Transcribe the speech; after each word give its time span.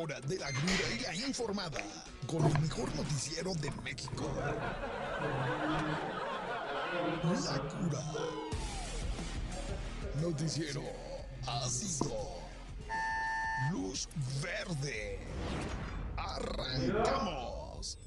hora 0.00 0.20
de 0.20 0.38
la 0.38 0.48
cruda 0.48 0.94
y 0.96 1.00
la 1.00 1.14
informada 1.14 1.80
con 2.26 2.44
el 2.44 2.58
mejor 2.60 2.94
noticiero 2.96 3.52
de 3.54 3.70
México. 3.82 4.30
La 7.22 7.58
cura. 7.68 8.02
Noticiero 10.20 10.82
ácido. 11.46 12.42
Luz 13.70 14.08
verde. 14.42 15.18
Arrancamos. 16.16 17.98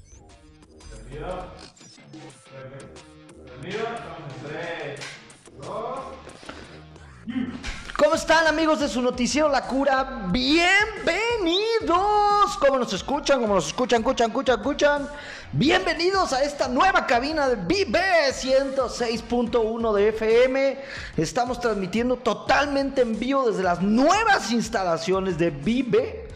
¿Cómo 7.96 8.14
están 8.14 8.46
amigos 8.46 8.80
de 8.80 8.88
su 8.88 9.00
noticiero 9.00 9.48
La 9.48 9.66
Cura? 9.66 10.04
Bienvenidos. 11.86 12.56
¿Cómo 12.58 12.78
nos 12.78 12.92
escuchan? 12.92 13.40
¿Cómo 13.40 13.54
nos 13.54 13.68
escuchan? 13.68 14.00
¿Escuchan? 14.00 14.30
¿Escuchan? 14.30 14.58
¿Escuchan? 14.58 15.08
Bienvenidos 15.52 16.32
a 16.32 16.42
esta 16.42 16.66
nueva 16.66 17.06
cabina 17.06 17.48
de 17.48 17.54
Vive 17.54 18.32
106.1 18.32 19.92
de 19.94 20.08
FM. 20.08 20.78
Estamos 21.16 21.60
transmitiendo 21.60 22.16
totalmente 22.16 23.02
en 23.02 23.16
vivo 23.16 23.48
desde 23.48 23.62
las 23.62 23.80
nuevas 23.82 24.50
instalaciones 24.50 25.38
de 25.38 25.50
Vive. 25.50 26.28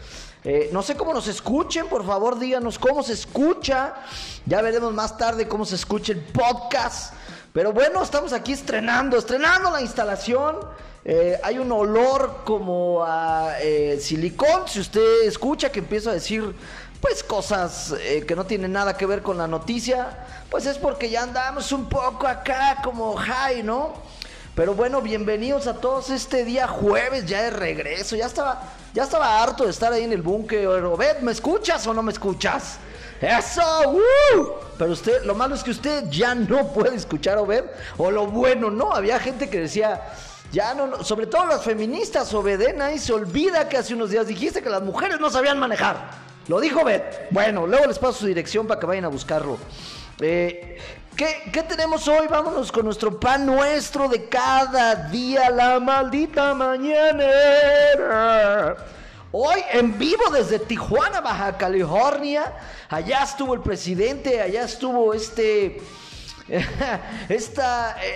Eh, 0.45 0.69
no 0.71 0.81
sé 0.83 0.95
cómo 0.95 1.13
nos 1.13 1.27
escuchen, 1.27 1.87
por 1.87 2.05
favor 2.05 2.39
díganos 2.39 2.79
cómo 2.79 3.03
se 3.03 3.11
escucha. 3.11 3.95
Ya 4.45 4.61
veremos 4.61 4.93
más 4.93 5.17
tarde 5.17 5.49
cómo 5.49 5.65
se 5.65 5.75
escucha 5.75 6.13
el 6.13 6.19
podcast. 6.19 7.13
Pero 7.53 7.73
bueno, 7.73 8.01
estamos 8.01 8.31
aquí 8.31 8.53
estrenando, 8.53 9.17
estrenando 9.17 9.69
la 9.71 9.81
instalación. 9.81 10.55
Eh, 11.03 11.37
hay 11.43 11.59
un 11.59 11.69
olor 11.69 12.43
como 12.45 13.03
a 13.03 13.59
eh, 13.59 13.99
silicón. 13.99 14.69
Si 14.69 14.79
usted 14.79 15.23
escucha 15.23 15.69
que 15.69 15.79
empiezo 15.79 16.09
a 16.09 16.13
decir 16.13 16.55
pues 17.01 17.23
cosas 17.23 17.93
eh, 17.99 18.23
que 18.25 18.35
no 18.35 18.45
tienen 18.45 18.71
nada 18.71 18.95
que 18.95 19.05
ver 19.05 19.21
con 19.21 19.37
la 19.37 19.47
noticia, 19.47 20.25
pues 20.49 20.65
es 20.65 20.77
porque 20.77 21.09
ya 21.09 21.23
andamos 21.23 21.73
un 21.73 21.89
poco 21.89 22.25
acá 22.25 22.77
como 22.83 23.15
high, 23.17 23.63
¿no? 23.63 23.95
Pero 24.55 24.73
bueno, 24.73 25.01
bienvenidos 25.01 25.67
a 25.67 25.73
todos 25.73 26.09
este 26.09 26.45
día 26.45 26.67
jueves 26.67 27.25
ya 27.25 27.41
de 27.41 27.49
regreso. 27.49 28.15
Ya 28.15 28.27
estaba, 28.27 28.61
ya 28.93 29.03
estaba 29.03 29.41
harto 29.41 29.65
de 29.65 29.71
estar 29.71 29.91
ahí 29.91 30.03
en 30.03 30.13
el 30.13 30.21
búnker. 30.21 30.67
Obed, 30.67 31.19
¿me 31.19 31.33
escuchas 31.33 31.85
o 31.85 31.93
no 31.93 32.01
me 32.01 32.13
escuchas? 32.13 32.77
¡Eso! 33.21 34.59
Pero 34.77 34.91
usted, 34.93 35.23
lo 35.25 35.35
malo 35.35 35.53
es 35.53 35.63
que 35.63 35.69
usted 35.71 36.09
ya 36.09 36.33
no 36.33 36.73
puede 36.73 36.95
escuchar 36.95 37.37
a 37.37 37.41
Obed. 37.41 37.65
O 37.97 38.09
lo 38.09 38.25
bueno, 38.25 38.71
no. 38.71 38.91
Había 38.93 39.19
gente 39.19 39.47
que 39.47 39.59
decía, 39.59 40.01
ya 40.51 40.73
no, 40.73 40.87
no 40.87 41.03
sobre 41.03 41.27
todo 41.27 41.45
las 41.45 41.63
feministas, 41.63 42.33
Obedena, 42.33 42.91
y 42.91 42.97
se 42.97 43.13
olvida 43.13 43.69
que 43.69 43.77
hace 43.77 43.93
unos 43.93 44.09
días 44.09 44.25
dijiste 44.25 44.63
que 44.63 44.69
las 44.69 44.81
mujeres 44.81 45.19
no 45.19 45.29
sabían 45.29 45.59
manejar. 45.59 46.09
Lo 46.47 46.59
dijo 46.59 46.81
Obed. 46.81 47.03
Bueno, 47.29 47.67
luego 47.67 47.85
les 47.85 47.99
paso 47.99 48.13
su 48.13 48.25
dirección 48.25 48.65
para 48.65 48.79
que 48.79 48.87
vayan 48.87 49.05
a 49.05 49.09
buscarlo. 49.09 49.59
Eh, 50.19 50.79
¿qué, 51.15 51.43
¿Qué 51.53 51.61
tenemos 51.61 52.07
hoy? 52.07 52.25
Vámonos 52.27 52.71
con 52.71 52.85
nuestro 52.85 53.19
pan 53.19 53.45
nuestro 53.45 54.09
de 54.09 54.27
cada 54.29 54.95
día, 54.95 55.51
la 55.51 55.79
maldita 55.79 56.55
mañanera. 56.55 57.17
Hoy 59.33 59.63
en 59.71 59.97
vivo 59.97 60.29
desde 60.29 60.59
Tijuana, 60.59 61.21
Baja 61.21 61.57
California. 61.57 62.53
Allá 62.89 63.23
estuvo 63.23 63.53
el 63.53 63.61
presidente, 63.61 64.41
allá 64.41 64.65
estuvo 64.65 65.13
este. 65.13 65.81
Esta, 67.29 67.95
eh, 68.03 68.13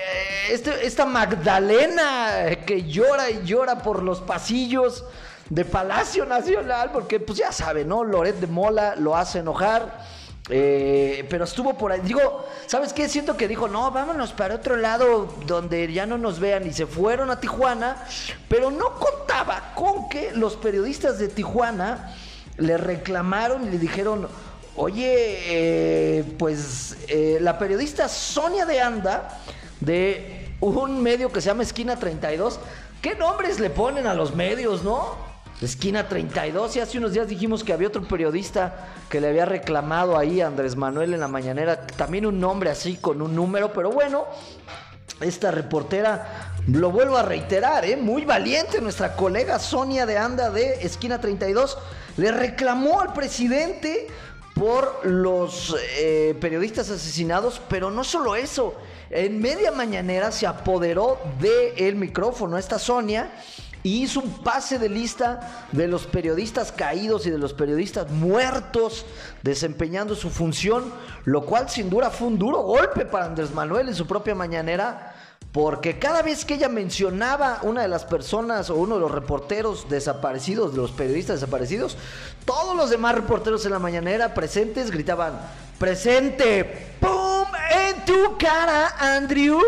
este, 0.52 0.86
esta 0.86 1.06
Magdalena 1.06 2.50
que 2.66 2.84
llora 2.84 3.30
y 3.30 3.46
llora 3.46 3.78
por 3.78 4.04
los 4.04 4.20
pasillos 4.20 5.06
de 5.50 5.64
Palacio 5.64 6.26
Nacional, 6.26 6.92
porque 6.92 7.22
pues 7.22 7.38
ya 7.38 7.54
sabe, 7.54 7.86
¿no? 7.86 8.04
Loret 8.04 8.36
de 8.42 8.48
Mola 8.48 8.96
lo 8.98 9.16
hace 9.16 9.40
enojar. 9.40 10.06
Eh, 10.50 11.26
pero 11.30 11.46
estuvo 11.46 11.76
por 11.78 11.92
ahí. 11.92 12.02
Digo, 12.02 12.46
¿sabes 12.68 12.94
qué? 12.94 13.10
Siento 13.10 13.36
que 13.36 13.48
dijo, 13.48 13.68
no, 13.68 13.92
vámonos 13.92 14.32
para 14.34 14.56
otro 14.56 14.76
lado 14.76 15.34
donde 15.46 15.92
ya 15.92 16.06
no 16.06 16.18
nos 16.18 16.40
vean. 16.40 16.68
Y 16.68 16.74
se 16.74 16.86
fueron 16.86 17.32
a 17.32 17.40
Tijuana. 17.40 18.06
Pero 18.48 18.72
no 18.72 18.92
contaba 18.96 19.74
con 19.76 20.10
que 20.10 20.32
los 20.32 20.56
periodistas 20.56 21.18
de 21.18 21.28
Tijuana 21.28 22.16
le 22.58 22.78
reclamaron 22.78 23.68
y 23.68 23.72
le 23.72 23.80
dijeron, 23.80 24.28
oye, 24.76 25.14
eh, 25.16 26.24
pues 26.38 26.98
eh, 27.08 27.38
la 27.42 27.58
periodista 27.58 28.08
Sonia 28.08 28.66
de 28.66 28.82
Anda, 28.82 29.42
de 29.80 30.54
un 30.62 31.02
medio 31.02 31.32
que 31.32 31.42
se 31.42 31.48
llama 31.48 31.64
Esquina 31.64 31.98
32, 31.98 32.60
¿qué 33.02 33.16
nombres 33.16 33.60
le 33.60 33.70
ponen 33.70 34.08
a 34.08 34.14
los 34.14 34.36
medios, 34.36 34.84
no? 34.84 35.35
Esquina 35.62 36.08
32, 36.10 36.76
y 36.76 36.80
hace 36.82 36.98
unos 36.98 37.14
días 37.14 37.30
dijimos 37.30 37.64
que 37.64 37.72
había 37.72 37.88
otro 37.88 38.06
periodista 38.06 38.90
que 39.10 39.22
le 39.22 39.30
había 39.30 39.46
reclamado 39.46 40.18
ahí 40.18 40.42
a 40.42 40.48
Andrés 40.48 40.76
Manuel 40.76 41.14
en 41.14 41.22
la 41.22 41.30
mañanera, 41.30 41.88
también 41.88 42.26
un 42.26 42.42
nombre 42.42 42.70
así 42.70 42.98
con 42.98 43.22
un 43.22 43.34
número, 43.34 43.72
pero 43.72 43.90
bueno, 43.90 44.26
esta 45.22 45.52
reportera, 45.52 46.52
lo 46.68 46.92
vuelvo 46.92 47.16
a 47.16 47.24
reiterar, 47.24 47.86
¿eh? 47.86 47.96
muy 47.96 48.26
valiente, 48.26 48.82
nuestra 48.82 49.16
colega 49.16 49.58
Sonia 49.58 50.06
de 50.06 50.18
Anda 50.18 50.50
de 50.50 50.74
Esquina 50.82 51.22
32, 51.22 51.78
le 52.18 52.32
reclamó 52.34 53.00
al 53.00 53.14
presidente 53.14 54.08
por 54.56 55.06
los 55.06 55.76
eh, 55.98 56.36
periodistas 56.42 56.90
asesinados, 56.90 57.62
pero 57.70 57.92
no 57.92 58.04
solo 58.04 58.36
eso, 58.36 58.76
en 59.10 59.40
media 59.40 59.72
mañanera 59.72 60.32
se 60.34 60.48
apoderó 60.48 61.20
del 61.40 61.96
micrófono 61.96 62.58
esta 62.58 62.78
Sonia 62.78 63.32
y 63.86 64.02
hizo 64.02 64.20
un 64.20 64.32
pase 64.40 64.80
de 64.80 64.90
lista 64.90 65.68
de 65.72 65.88
los 65.88 66.08
periodistas 66.08 66.72
caídos 66.72 67.28
y 67.28 67.30
de 67.30 67.38
los 67.38 67.54
periodistas 67.54 68.10
muertos 68.10 69.06
desempeñando 69.44 70.16
su 70.16 70.32
función, 70.32 70.92
lo 71.24 71.46
cual 71.46 71.70
sin 71.70 71.92
duda 71.92 72.10
fue 72.10 72.30
un 72.30 72.40
duro 72.40 72.64
golpe 72.64 73.06
para 73.06 73.26
Andrés 73.26 73.54
Manuel 73.54 73.88
en 73.88 73.94
su 73.94 74.08
propia 74.08 74.34
mañanera, 74.34 75.14
porque 75.52 76.00
cada 76.00 76.24
vez 76.24 76.46
que 76.46 76.56
ella 76.56 76.68
mencionaba 76.68 77.60
una 77.62 77.84
de 77.84 77.88
las 77.88 78.06
personas 78.06 78.72
o 78.72 78.76
uno 78.76 78.96
de 78.96 79.02
los 79.02 79.12
reporteros 79.12 79.88
desaparecidos, 79.88 80.72
de 80.72 80.78
los 80.78 80.92
periodistas 80.92 81.40
desaparecidos, 81.40 81.96
todos 82.44 82.76
los 82.76 82.90
demás 82.90 83.14
reporteros 83.14 83.68
en 83.68 83.72
la 83.72 83.80
mañanera 83.80 84.34
presentes 84.34 84.90
gritaban, 84.90 85.40
presente, 85.78 86.98
¡pum! 87.00 87.46
En 87.70 88.04
tu 88.04 88.36
cara, 88.40 88.96
Andrew 88.98 89.62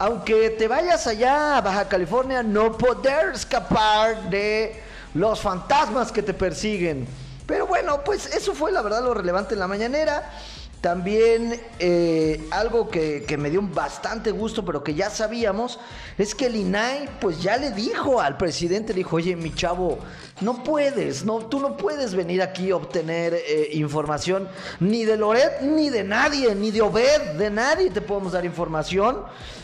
aunque 0.00 0.48
te 0.48 0.66
vayas 0.66 1.06
allá 1.06 1.60
Baja 1.60 1.86
California, 1.86 2.42
no 2.42 2.72
poder 2.78 3.34
escapar 3.34 4.30
de 4.30 4.82
los 5.12 5.38
fantasmas 5.40 6.10
que 6.10 6.22
te 6.22 6.32
persiguen. 6.32 7.06
Pero 7.46 7.66
bueno, 7.66 8.02
pues 8.02 8.34
eso 8.34 8.54
fue 8.54 8.72
la 8.72 8.80
verdad 8.80 9.02
lo 9.04 9.12
relevante 9.12 9.52
en 9.52 9.60
la 9.60 9.66
mañanera. 9.66 10.30
También 10.80 11.60
eh, 11.78 12.42
algo 12.50 12.88
que, 12.88 13.24
que, 13.28 13.36
me 13.36 13.50
dio 13.50 13.60
bastante 13.60 14.30
gusto, 14.30 14.64
pero 14.64 14.82
que 14.82 14.94
ya 14.94 15.10
sabíamos, 15.10 15.78
es 16.16 16.34
que 16.34 16.46
el 16.46 16.56
INAI 16.56 17.06
pues 17.20 17.42
ya 17.42 17.58
le 17.58 17.70
dijo 17.70 18.18
al 18.18 18.38
presidente, 18.38 18.94
dijo, 18.94 19.16
oye 19.16 19.36
mi 19.36 19.54
chavo, 19.54 19.98
no 20.40 20.64
puedes, 20.64 21.22
no, 21.22 21.40
tú 21.40 21.60
no 21.60 21.76
puedes 21.76 22.14
venir 22.14 22.40
aquí 22.40 22.70
a 22.70 22.76
obtener 22.76 23.34
eh, 23.34 23.68
información 23.72 24.48
ni 24.78 25.04
de 25.04 25.18
Loret, 25.18 25.60
ni 25.60 25.90
de 25.90 26.02
nadie, 26.02 26.54
ni 26.54 26.70
de 26.70 26.80
Obed, 26.80 27.32
de 27.36 27.50
nadie 27.50 27.90
te 27.90 28.00
podemos 28.00 28.32
dar 28.32 28.46
información, 28.46 29.18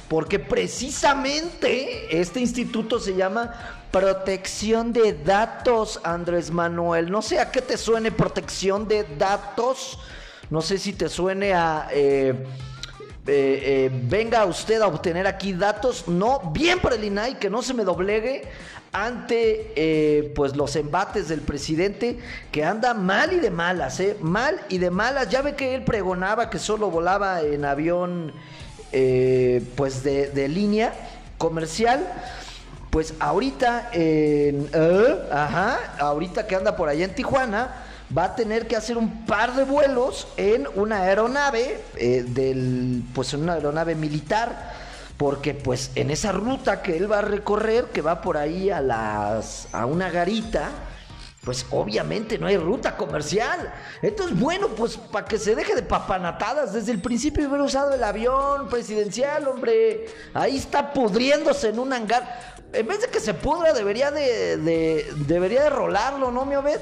porque 0.09 0.39
precisamente 0.39 2.21
este 2.21 2.41
instituto 2.41 3.01
se 3.01 3.15
llama 3.15 3.55
Protección 3.91 4.93
de 4.93 5.15
Datos, 5.15 5.99
Andrés 6.05 6.51
Manuel. 6.51 7.11
No 7.11 7.23
sé 7.23 7.41
a 7.41 7.51
qué 7.51 7.63
te 7.63 7.79
suene 7.79 8.13
protección 8.13 8.87
de 8.87 9.05
datos. 9.17 9.99
No 10.51 10.63
sé 10.63 10.79
si 10.79 10.93
te 10.93 11.09
suene 11.09 11.55
a... 11.55 11.89
Eh, 11.93 12.35
eh, 13.29 13.87
eh, 13.87 13.91
venga 14.05 14.45
usted 14.45 14.81
a 14.81 14.87
obtener 14.87 15.27
aquí 15.27 15.53
datos, 15.53 16.07
no, 16.07 16.53
bien 16.53 16.79
por 16.79 16.93
el 16.93 17.03
INAI, 17.03 17.41
que 17.41 17.51
no 17.51 17.61
se 17.61 17.75
me 17.75 17.83
doblegue 17.83 18.45
ante 18.93 19.73
eh, 19.75 20.33
pues 20.37 20.55
los 20.55 20.77
embates 20.77 21.27
del 21.27 21.41
presidente 21.41 22.21
que 22.53 22.65
anda 22.65 22.95
mal 22.95 23.33
y 23.33 23.41
de 23.41 23.51
malas, 23.51 24.01
mal 24.21 24.61
y 24.69 24.79
de 24.79 24.91
malas. 24.91 25.29
Ya 25.29 25.43
ve 25.43 25.57
que 25.57 25.75
él 25.75 25.83
pregonaba 25.83 26.51
que 26.51 26.61
solo 26.61 26.89
volaba 26.89 27.43
en 27.43 27.65
avión 27.65 28.33
pues 29.75 30.05
de, 30.05 30.29
de, 30.29 30.49
línea 30.49 30.95
comercial. 31.37 32.07
Pues 32.91 33.13
ahorita 33.19 33.91
en, 33.93 34.71
ajá, 35.33 35.81
ahorita 35.99 36.47
que 36.47 36.55
anda 36.55 36.77
por 36.77 36.89
allá 36.89 37.05
en 37.05 37.15
Tijuana, 37.15 37.86
va 38.17 38.25
a 38.25 38.37
tener 38.37 38.67
que 38.67 38.77
hacer 38.77 38.97
un 38.97 39.27
par 39.27 39.55
de 39.55 39.65
vuelos 39.65 40.29
en 40.37 40.69
una 40.75 41.03
aeronave, 41.03 41.81
eh, 41.97 42.25
del, 42.27 43.03
pues 43.15 43.35
en 43.35 43.43
una 43.43 43.55
aeronave 43.55 43.95
militar, 43.95 44.75
porque 45.17 45.55
pues 45.55 45.91
en 45.95 46.11
esa 46.11 46.33
ruta 46.33 46.83
que 46.83 46.97
él 46.97 47.11
va 47.11 47.19
a 47.19 47.23
recorrer, 47.23 47.87
que 47.87 48.03
va 48.03 48.21
por 48.21 48.37
ahí 48.37 48.71
a 48.71 48.81
las 48.81 49.69
a 49.73 49.87
una 49.87 50.11
garita, 50.11 50.71
pues 51.43 51.65
obviamente 51.71 52.39
no 52.39 52.49
hay 52.49 52.57
ruta 52.57 52.97
comercial. 52.97 53.73
Entonces, 54.03 54.39
bueno, 54.39 54.69
pues 54.69 54.97
para 54.97 55.27
que 55.27 55.39
se 55.39 55.55
deje 55.55 55.75
de 55.75 55.83
papanatadas, 55.83 56.73
desde 56.73 56.93
el 56.93 57.01
principio 57.01 57.49
hubiera 57.49 57.65
usado 57.65 57.95
el 57.95 58.03
avión 58.03 58.69
presidencial, 58.69 59.47
hombre. 59.47 60.07
Ahí 60.35 60.57
está 60.57 60.93
pudriéndose 60.93 61.69
en 61.69 61.79
un 61.79 61.93
hangar. 61.93 62.57
En 62.73 62.87
vez 62.87 63.01
de 63.01 63.09
que 63.09 63.21
se 63.21 63.33
pudra, 63.33 63.73
debería 63.73 64.11
de, 64.11 64.57
de 64.57 65.07
debería 65.29 65.63
de 65.63 65.71
rolarlo, 65.71 66.33
¿no, 66.33 66.45
mi 66.45 66.57
Obed? 66.57 66.81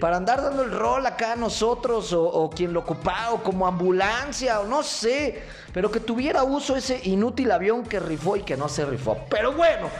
Para 0.00 0.16
andar 0.16 0.42
dando 0.42 0.62
el 0.62 0.72
rol 0.72 1.04
acá 1.04 1.32
a 1.32 1.36
nosotros 1.36 2.12
o, 2.14 2.50
quien 2.50 2.72
lo 2.72 2.80
ocupaba 2.80 3.34
o 3.34 3.42
como 3.42 3.66
ambulancia 3.66 4.60
o 4.60 4.66
no 4.66 4.82
sé, 4.82 5.42
pero 5.72 5.90
que 5.90 6.00
tuviera 6.00 6.42
uso 6.42 6.74
ese 6.74 7.00
inútil 7.04 7.52
avión 7.52 7.84
que 7.84 8.00
rifó 8.00 8.36
y 8.36 8.42
que 8.42 8.56
no 8.56 8.68
se 8.68 8.86
rifó. 8.86 9.18
Pero 9.28 9.52
bueno, 9.52 9.90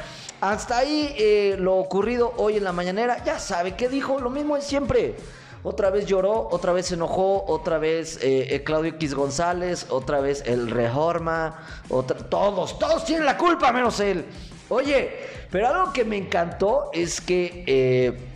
hasta 0.41 0.79
ahí 0.79 1.15
eh, 1.19 1.57
lo 1.59 1.77
ocurrido 1.77 2.33
hoy 2.39 2.57
en 2.57 2.65
la 2.65 2.73
mañanera, 2.73 3.23
ya 3.25 3.39
sabe 3.39 3.77
qué 3.77 3.89
dijo, 3.89 4.19
lo 4.19 4.31
mismo 4.31 4.57
es 4.57 4.65
siempre. 4.65 5.15
Otra 5.63 5.91
vez 5.91 6.07
lloró, 6.07 6.49
otra 6.51 6.73
vez 6.73 6.87
se 6.87 6.95
enojó, 6.95 7.45
otra 7.47 7.77
vez 7.77 8.17
eh, 8.23 8.55
eh, 8.55 8.65
Claudio 8.65 8.93
X 8.93 9.15
González, 9.15 9.87
otra 9.91 10.21
vez 10.21 10.43
el 10.47 10.71
Reforma, 10.71 11.59
otra, 11.91 12.17
todos, 12.17 12.79
todos 12.79 13.05
tienen 13.05 13.27
la 13.27 13.37
culpa 13.37 13.71
menos 13.71 14.01
él. 14.01 14.25
Oye, 14.71 15.11
pero 15.51 15.69
algo 15.69 15.93
que 15.93 16.07
me 16.07 16.17
encantó 16.17 16.89
es 16.95 17.21
que 17.21 18.30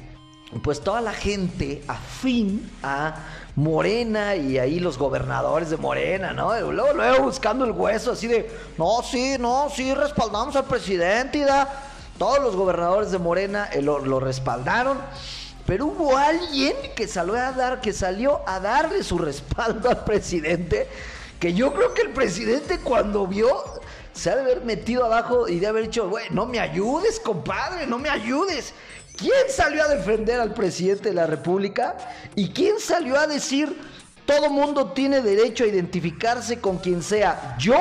pues 0.62 0.80
toda 0.80 1.00
la 1.00 1.12
gente 1.12 1.82
afín 1.88 2.70
a 2.82 3.16
Morena 3.56 4.34
y 4.34 4.58
ahí 4.58 4.80
los 4.80 4.98
gobernadores 4.98 5.70
de 5.70 5.76
Morena, 5.76 6.32
¿no? 6.32 6.58
Luego, 6.70 6.92
luego 6.92 7.24
buscando 7.24 7.64
el 7.64 7.72
hueso 7.72 8.12
así 8.12 8.26
de, 8.26 8.50
no, 8.78 9.02
sí, 9.02 9.36
no, 9.38 9.68
sí, 9.74 9.94
respaldamos 9.94 10.56
al 10.56 10.64
presidente 10.64 11.38
y 11.38 11.42
da. 11.42 11.90
Todos 12.18 12.40
los 12.40 12.54
gobernadores 12.54 13.10
de 13.10 13.18
Morena 13.18 13.68
eh, 13.72 13.82
lo, 13.82 14.20
respaldaron. 14.20 14.98
Pero 15.66 15.86
hubo 15.86 16.16
alguien 16.16 16.74
que 16.94 17.08
salió 17.08 17.34
a 17.34 17.52
dar, 17.52 17.80
que 17.80 17.92
salió 17.92 18.42
a 18.46 18.60
darle 18.60 19.02
su 19.02 19.18
respaldo 19.18 19.88
al 19.88 20.04
presidente, 20.04 20.88
que 21.40 21.54
yo 21.54 21.72
creo 21.72 21.94
que 21.94 22.02
el 22.02 22.10
presidente 22.10 22.80
cuando 22.80 23.26
vio 23.26 23.64
se 24.14 24.31
ha 24.31 24.37
de 24.37 24.43
haber 24.43 24.64
metido 24.64 25.05
abajo 25.05 25.49
y 25.49 25.58
de 25.58 25.66
haber 25.66 25.84
dicho, 25.84 26.08
güey, 26.08 26.26
no 26.31 26.46
me 26.46 26.61
ayudes, 26.61 27.20
compadre, 27.20 27.87
no 27.87 27.99
me 27.99 28.08
ayudes. 28.08 28.72
¿Quién 29.16 29.34
salió 29.49 29.82
a 29.84 29.88
defender 29.88 30.40
al 30.40 30.55
presidente 30.55 31.11
de 31.11 31.14
la 31.14 31.26
República? 31.26 31.96
¿Y 32.34 32.50
quién 32.50 32.81
salió 32.81 33.19
a 33.19 33.26
decir, 33.26 33.76
todo 34.25 34.50
mundo 34.50 34.93
tiene 34.93 35.20
derecho 35.20 35.64
a 35.64 35.69
identificarse 35.69 36.61
con 36.61 36.78
quien 36.78 37.02
sea? 37.02 37.56
Yo 37.58 37.81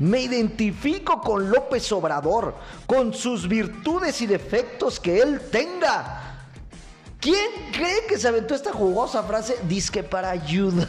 me 0.00 0.20
identifico 0.20 1.20
con 1.20 1.50
López 1.50 1.90
Obrador, 1.92 2.56
con 2.86 3.14
sus 3.14 3.48
virtudes 3.48 4.20
y 4.22 4.26
defectos 4.26 4.98
que 4.98 5.20
él 5.20 5.40
tenga. 5.50 6.20
¿Quién 7.20 7.72
cree 7.72 8.06
que 8.06 8.18
se 8.18 8.28
aventó 8.28 8.54
esta 8.54 8.72
jugosa 8.72 9.22
frase? 9.22 9.56
Dice 9.66 9.90
que 9.90 10.02
para 10.02 10.30
ayudar. 10.30 10.88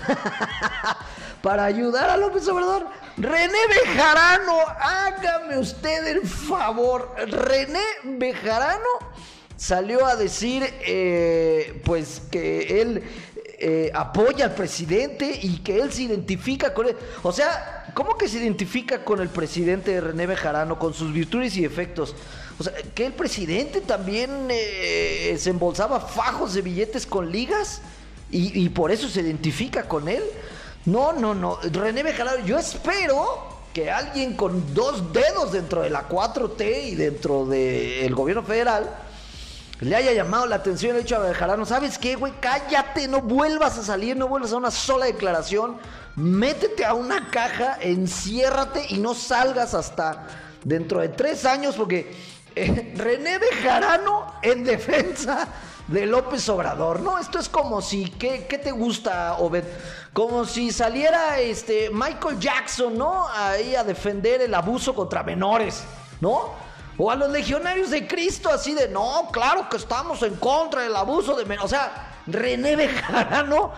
Para 1.46 1.66
ayudar 1.66 2.10
a 2.10 2.18
López 2.18 2.48
Obrador. 2.48 2.88
René 3.18 3.60
Bejarano, 3.70 4.58
hágame 4.80 5.60
usted 5.60 6.08
el 6.08 6.28
favor. 6.28 7.14
René 7.28 7.84
Bejarano 8.04 8.90
salió 9.56 10.08
a 10.08 10.16
decir, 10.16 10.68
eh, 10.88 11.80
pues, 11.86 12.24
que 12.32 12.82
él 12.82 13.04
eh, 13.60 13.92
apoya 13.94 14.46
al 14.46 14.56
presidente 14.56 15.40
y 15.40 15.60
que 15.60 15.80
él 15.82 15.94
se 15.94 16.02
identifica 16.02 16.74
con 16.74 16.88
él. 16.88 16.96
O 17.22 17.32
sea, 17.32 17.92
¿cómo 17.94 18.18
que 18.18 18.28
se 18.28 18.40
identifica 18.40 19.06
con 19.06 19.22
el 19.22 19.30
presidente 19.30 20.02
René 20.02 20.26
Bejarano, 20.26 20.80
con 20.80 20.96
sus 20.96 21.14
virtudes 21.14 21.56
y 21.58 21.62
defectos? 21.62 22.16
O 22.58 22.64
sea, 22.64 22.74
que 22.96 23.06
el 23.06 23.14
presidente 23.14 23.82
también 23.82 24.48
eh, 24.50 25.36
se 25.38 25.52
embolsaba 25.52 26.00
fajos 26.00 26.56
de 26.56 26.64
billetes 26.64 27.06
con 27.06 27.32
ligas 27.32 27.84
y, 28.32 28.68
por 28.70 28.92
eso 28.92 29.08
se 29.08 29.22
identifica 29.22 29.84
con 29.84 30.10
él. 30.10 30.24
No, 30.86 31.14
no, 31.14 31.34
no. 31.34 31.60
René 31.62 32.04
Bejarano, 32.04 32.46
yo 32.46 32.60
espero 32.60 33.56
que 33.74 33.92
alguien 33.92 34.36
con 34.36 34.74
dos 34.74 35.12
dedos 35.12 35.52
dentro 35.52 35.82
de 35.82 35.90
la 35.90 36.08
4T 36.08 36.84
y 36.86 36.96
dentro 36.96 37.46
del 37.46 38.14
gobierno 38.14 38.44
federal 38.44 38.90
le 39.82 39.96
haya 39.96 40.14
llamado 40.14 40.46
la 40.46 40.56
atención 40.56 40.96
el 40.96 41.02
hecho 41.02 41.18
a 41.18 41.20
Bejarano. 41.20 41.66
¿Sabes 41.66 41.98
qué, 41.98 42.16
güey? 42.16 42.34
Cállate, 42.40 43.08
no 43.08 43.22
vuelvas 43.22 43.78
a 43.78 43.84
salir, 43.84 44.16
no 44.16 44.28
vuelvas 44.28 44.54
a 44.54 44.58
una 44.58 44.72
sola 44.72 45.08
declaración. 45.08 45.78
Métete 46.16 46.86
a 46.86 46.94
una 46.94 47.30
caja, 47.30 47.78
enciérrate 47.82 48.86
y 48.90 49.00
no 49.00 49.14
salgas 49.14 49.74
hasta 49.74 50.28
dentro 50.64 51.02
de 51.02 51.10
tres 51.10 51.46
años 51.46 51.76
porque 51.76 52.16
eh, 52.56 52.94
René 52.96 53.38
Bejarano 53.38 54.36
en 54.42 54.64
defensa 54.64 55.48
de 55.88 56.06
López 56.06 56.48
Obrador, 56.50 57.00
¿no? 57.00 57.20
Esto 57.20 57.40
es 57.40 57.48
como 57.48 57.82
si, 57.82 58.10
¿qué, 58.10 58.40
te 58.40 58.72
gusta, 58.72 59.38
Obed? 59.38 59.64
Como 60.14 60.46
si 60.46 60.72
saliera 60.72 61.40
este 61.40 61.90
Michael 61.92 62.40
Jackson, 62.40 62.98
¿no? 62.98 63.28
Ahí 63.28 63.76
a 63.76 63.84
defender 63.84 64.42
el 64.42 64.54
abuso 64.54 64.96
contra 64.96 65.24
menores, 65.24 65.84
¿no? 66.22 66.54
O 66.98 67.12
a 67.12 67.16
los 67.16 67.30
legionarios 67.30 67.90
de 67.90 68.08
Cristo, 68.08 68.50
así 68.50 68.74
de, 68.74 68.88
no, 68.88 69.30
claro 69.32 69.68
que 69.70 69.78
estamos 69.78 70.24
en 70.24 70.36
contra 70.38 70.82
del 70.82 70.96
abuso 70.96 71.36
de 71.36 71.44
menores. 71.44 71.66
O 71.66 71.68
sea, 71.68 72.14
René 72.26 72.76
Bejarano 72.76 73.74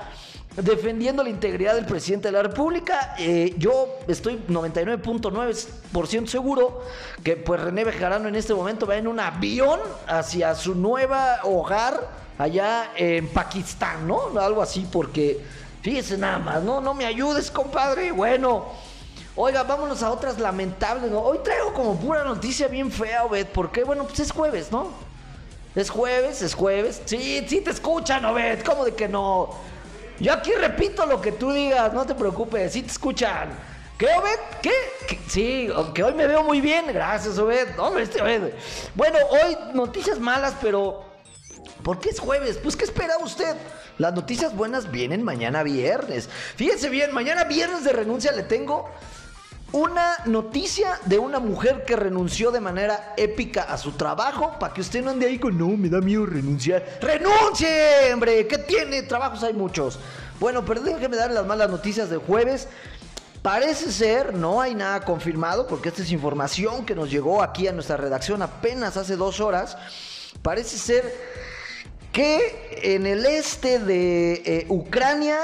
defendiendo 0.57 1.23
la 1.23 1.29
integridad 1.29 1.75
del 1.75 1.85
presidente 1.85 2.29
de 2.29 2.31
la 2.31 2.43
República. 2.43 3.15
Eh, 3.19 3.53
yo 3.57 3.99
estoy 4.07 4.41
99.9% 4.47 6.27
seguro 6.27 6.81
que 7.23 7.37
pues 7.37 7.61
René 7.61 7.83
Bejarano 7.83 8.27
en 8.27 8.35
este 8.35 8.53
momento 8.53 8.87
va 8.87 8.97
en 8.97 9.07
un 9.07 9.19
avión 9.19 9.79
hacia 10.07 10.55
su 10.55 10.73
nueva 10.73 11.39
hogar 11.43 12.09
allá 12.37 12.91
en 12.95 13.27
Pakistán, 13.27 14.07
¿no? 14.07 14.37
Algo 14.39 14.61
así, 14.61 14.87
porque 14.91 15.39
fíjese 15.81 16.17
nada 16.17 16.39
más, 16.39 16.63
no, 16.63 16.81
no 16.81 16.93
me 16.93 17.05
ayudes, 17.05 17.51
compadre. 17.51 18.11
Bueno, 18.11 18.65
oiga, 19.35 19.61
vámonos 19.61 20.01
a 20.01 20.11
otras 20.11 20.39
lamentables. 20.39 21.11
¿no? 21.11 21.19
Hoy 21.19 21.39
traigo 21.43 21.71
como 21.73 21.99
pura 21.99 22.23
noticia 22.23 22.67
bien 22.67 22.91
fea, 22.91 23.25
Obed, 23.25 23.47
porque 23.53 23.83
bueno, 23.83 24.05
pues 24.05 24.19
es 24.21 24.31
jueves, 24.31 24.71
¿no? 24.71 24.91
Es 25.75 25.91
jueves, 25.91 26.41
es 26.41 26.55
jueves. 26.55 27.03
Sí, 27.05 27.45
sí 27.47 27.61
te 27.61 27.69
escuchan, 27.69 28.25
Obed, 28.25 28.63
¿cómo 28.63 28.85
de 28.85 28.95
que 28.95 29.07
no? 29.07 29.76
Yo 30.19 30.33
aquí 30.33 30.51
repito 30.53 31.05
lo 31.05 31.21
que 31.21 31.31
tú 31.31 31.51
digas, 31.51 31.93
no 31.93 32.05
te 32.05 32.15
preocupes, 32.15 32.73
sí 32.73 32.81
te 32.81 32.89
escuchan. 32.89 33.49
¿Qué, 33.97 34.07
Obed? 34.07 34.39
¿Qué? 34.61 34.73
¿Qué? 35.07 35.19
Sí, 35.27 35.69
que 35.93 36.03
hoy 36.03 36.13
me 36.13 36.27
veo 36.27 36.43
muy 36.43 36.61
bien, 36.61 36.85
gracias, 36.87 37.37
Obed. 37.37 37.79
Hombre, 37.79 38.03
este 38.03 38.21
Obed. 38.21 38.53
Bueno, 38.95 39.17
hoy 39.29 39.57
noticias 39.73 40.19
malas, 40.19 40.53
pero 40.61 41.03
¿por 41.83 41.99
qué 41.99 42.09
es 42.09 42.19
jueves? 42.19 42.57
Pues, 42.61 42.75
¿qué 42.75 42.85
espera 42.85 43.17
usted? 43.17 43.55
Las 43.97 44.13
noticias 44.13 44.55
buenas 44.55 44.91
vienen 44.91 45.23
mañana 45.23 45.63
viernes. 45.63 46.29
Fíjense 46.55 46.89
bien, 46.89 47.11
mañana 47.11 47.45
viernes 47.45 47.83
de 47.83 47.93
renuncia 47.93 48.31
le 48.31 48.43
tengo 48.43 48.89
una 49.71 50.17
noticia 50.25 50.99
de 51.05 51.19
una 51.19 51.39
mujer 51.39 51.83
que 51.85 51.95
renunció 51.95 52.51
de 52.51 52.61
manera 52.61 53.13
épica 53.17 53.63
a 53.63 53.77
su 53.77 53.91
trabajo 53.91 54.57
para 54.59 54.73
que 54.73 54.81
usted 54.81 55.03
no 55.03 55.11
ande 55.11 55.27
ahí 55.27 55.39
con 55.39 55.57
no, 55.57 55.69
me 55.69 55.89
da 55.89 55.99
miedo 55.99 56.25
renunciar. 56.25 56.99
¡Renuncie, 57.01 58.13
hombre! 58.13 58.47
¿Qué 58.47 58.59
tiene? 58.59 59.03
Trabajos 59.03 59.43
hay 59.43 59.53
muchos. 59.53 59.99
Bueno, 60.39 60.63
pero 60.63 60.81
déjeme 60.81 61.17
darle 61.17 61.35
las 61.35 61.45
malas 61.45 61.69
noticias 61.69 62.09
de 62.09 62.17
jueves. 62.17 62.67
Parece 63.41 63.91
ser, 63.91 64.33
no 64.33 64.61
hay 64.61 64.73
nada 64.73 65.01
confirmado, 65.01 65.67
porque 65.67 65.89
esta 65.89 66.01
es 66.01 66.11
información 66.11 66.85
que 66.85 66.95
nos 66.95 67.09
llegó 67.09 67.41
aquí 67.41 67.67
a 67.67 67.71
nuestra 67.71 67.97
redacción 67.97 68.41
apenas 68.41 68.97
hace 68.97 69.15
dos 69.15 69.39
horas. 69.39 69.77
Parece 70.41 70.77
ser 70.77 71.13
que 72.11 72.79
en 72.83 73.05
el 73.05 73.25
este 73.25 73.79
de 73.79 74.33
eh, 74.45 74.65
Ucrania 74.69 75.39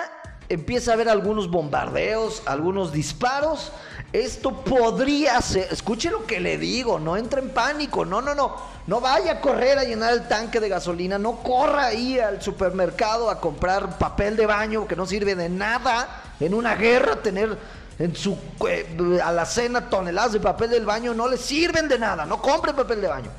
empieza 0.50 0.91
a 0.91 0.93
haber 0.95 1.09
algunos 1.09 1.50
bombardeos, 1.50 2.43
algunos 2.45 2.91
disparos. 2.91 3.71
Esto 4.13 4.51
podría 4.51 5.41
ser, 5.41 5.70
escuche 5.72 6.12
lo 6.12 6.27
que 6.27 6.39
le 6.39 6.60
digo, 6.60 7.00
no 7.00 7.17
entre 7.17 7.41
en 7.41 7.50
pánico, 7.50 8.05
no, 8.05 8.22
no, 8.22 8.36
no, 8.36 8.55
no 8.86 9.01
vaya 9.01 9.32
a 9.32 9.41
correr 9.41 9.79
a 9.79 9.84
llenar 9.84 10.13
el 10.13 10.27
tanque 10.27 10.60
de 10.60 10.70
gasolina, 10.70 11.17
no 11.17 11.38
corra 11.38 11.88
ahí 11.88 12.20
al 12.20 12.39
supermercado 12.39 13.32
a 13.32 13.41
comprar 13.41 13.98
papel 13.98 14.36
de 14.36 14.46
baño 14.46 14.88
que 14.88 14.96
no 14.96 15.08
sirve 15.08 15.34
de 15.34 15.50
nada 15.50 16.22
en 16.39 16.53
una 16.53 16.75
guerra 16.75 17.24
tener 17.24 17.58
en 17.98 18.15
su 18.15 18.38
eh, 18.70 19.20
alacena 19.24 19.89
toneladas 19.89 20.34
de 20.34 20.39
papel 20.39 20.70
del 20.70 20.86
baño 20.86 21.15
no 21.15 21.27
le 21.27 21.38
sirven 21.38 21.88
de 21.88 21.98
nada, 21.98 22.24
no 22.24 22.39
compre 22.39 22.72
papel 22.72 23.01
de 23.01 23.08
baño. 23.08 23.32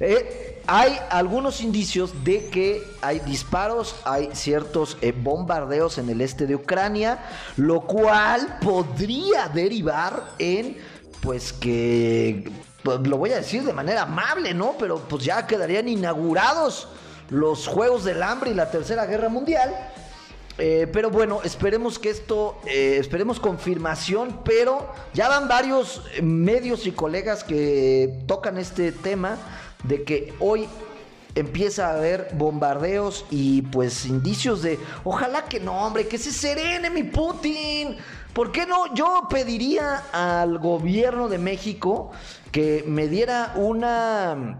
Eh, 0.00 0.45
hay 0.66 0.98
algunos 1.10 1.60
indicios 1.60 2.24
de 2.24 2.48
que 2.48 2.82
hay 3.00 3.20
disparos, 3.20 3.96
hay 4.04 4.30
ciertos 4.32 4.96
eh, 5.00 5.12
bombardeos 5.16 5.98
en 5.98 6.10
el 6.10 6.20
este 6.20 6.46
de 6.46 6.56
Ucrania, 6.56 7.18
lo 7.56 7.82
cual 7.82 8.58
podría 8.60 9.48
derivar 9.48 10.30
en, 10.38 10.76
pues 11.20 11.52
que, 11.52 12.50
pues, 12.82 13.00
lo 13.00 13.16
voy 13.16 13.32
a 13.32 13.36
decir 13.36 13.62
de 13.62 13.72
manera 13.72 14.02
amable, 14.02 14.54
¿no? 14.54 14.74
Pero 14.78 14.98
pues 14.98 15.24
ya 15.24 15.46
quedarían 15.46 15.88
inaugurados 15.88 16.88
los 17.30 17.66
Juegos 17.66 18.04
del 18.04 18.22
Hambre 18.22 18.50
y 18.50 18.54
la 18.54 18.70
Tercera 18.70 19.06
Guerra 19.06 19.28
Mundial. 19.28 19.74
Eh, 20.58 20.88
pero 20.90 21.10
bueno, 21.10 21.40
esperemos 21.44 21.98
que 21.98 22.08
esto, 22.08 22.58
eh, 22.64 22.96
esperemos 22.98 23.38
confirmación, 23.38 24.40
pero 24.42 24.90
ya 25.12 25.28
van 25.28 25.48
varios 25.48 26.02
medios 26.22 26.86
y 26.86 26.92
colegas 26.92 27.44
que 27.44 28.24
tocan 28.26 28.56
este 28.56 28.90
tema 28.90 29.36
de 29.86 30.04
que 30.04 30.34
hoy 30.40 30.68
empieza 31.34 31.88
a 31.88 31.94
haber 31.94 32.30
bombardeos 32.34 33.26
y 33.30 33.62
pues 33.62 34.06
indicios 34.06 34.62
de, 34.62 34.78
ojalá 35.04 35.44
que 35.44 35.60
no, 35.60 35.86
hombre, 35.86 36.08
que 36.08 36.18
se 36.18 36.32
serene 36.32 36.90
mi 36.90 37.02
Putin. 37.02 37.96
¿Por 38.32 38.52
qué 38.52 38.66
no? 38.66 38.94
Yo 38.94 39.28
pediría 39.30 40.04
al 40.12 40.58
gobierno 40.58 41.28
de 41.28 41.38
México 41.38 42.10
que 42.52 42.84
me 42.86 43.08
diera 43.08 43.52
una 43.56 44.58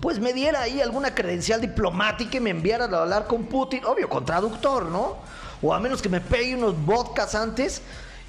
pues 0.00 0.18
me 0.18 0.32
diera 0.32 0.62
ahí 0.62 0.80
alguna 0.80 1.14
credencial 1.14 1.60
diplomática 1.60 2.38
y 2.38 2.40
me 2.40 2.50
enviara 2.50 2.86
a 2.86 3.02
hablar 3.02 3.26
con 3.28 3.44
Putin, 3.44 3.84
obvio, 3.84 4.08
con 4.08 4.24
traductor, 4.24 4.86
¿no? 4.86 5.16
O 5.62 5.72
a 5.72 5.78
menos 5.78 6.02
que 6.02 6.08
me 6.08 6.20
pegue 6.20 6.56
unos 6.56 6.74
vodkas 6.84 7.36
antes 7.36 7.82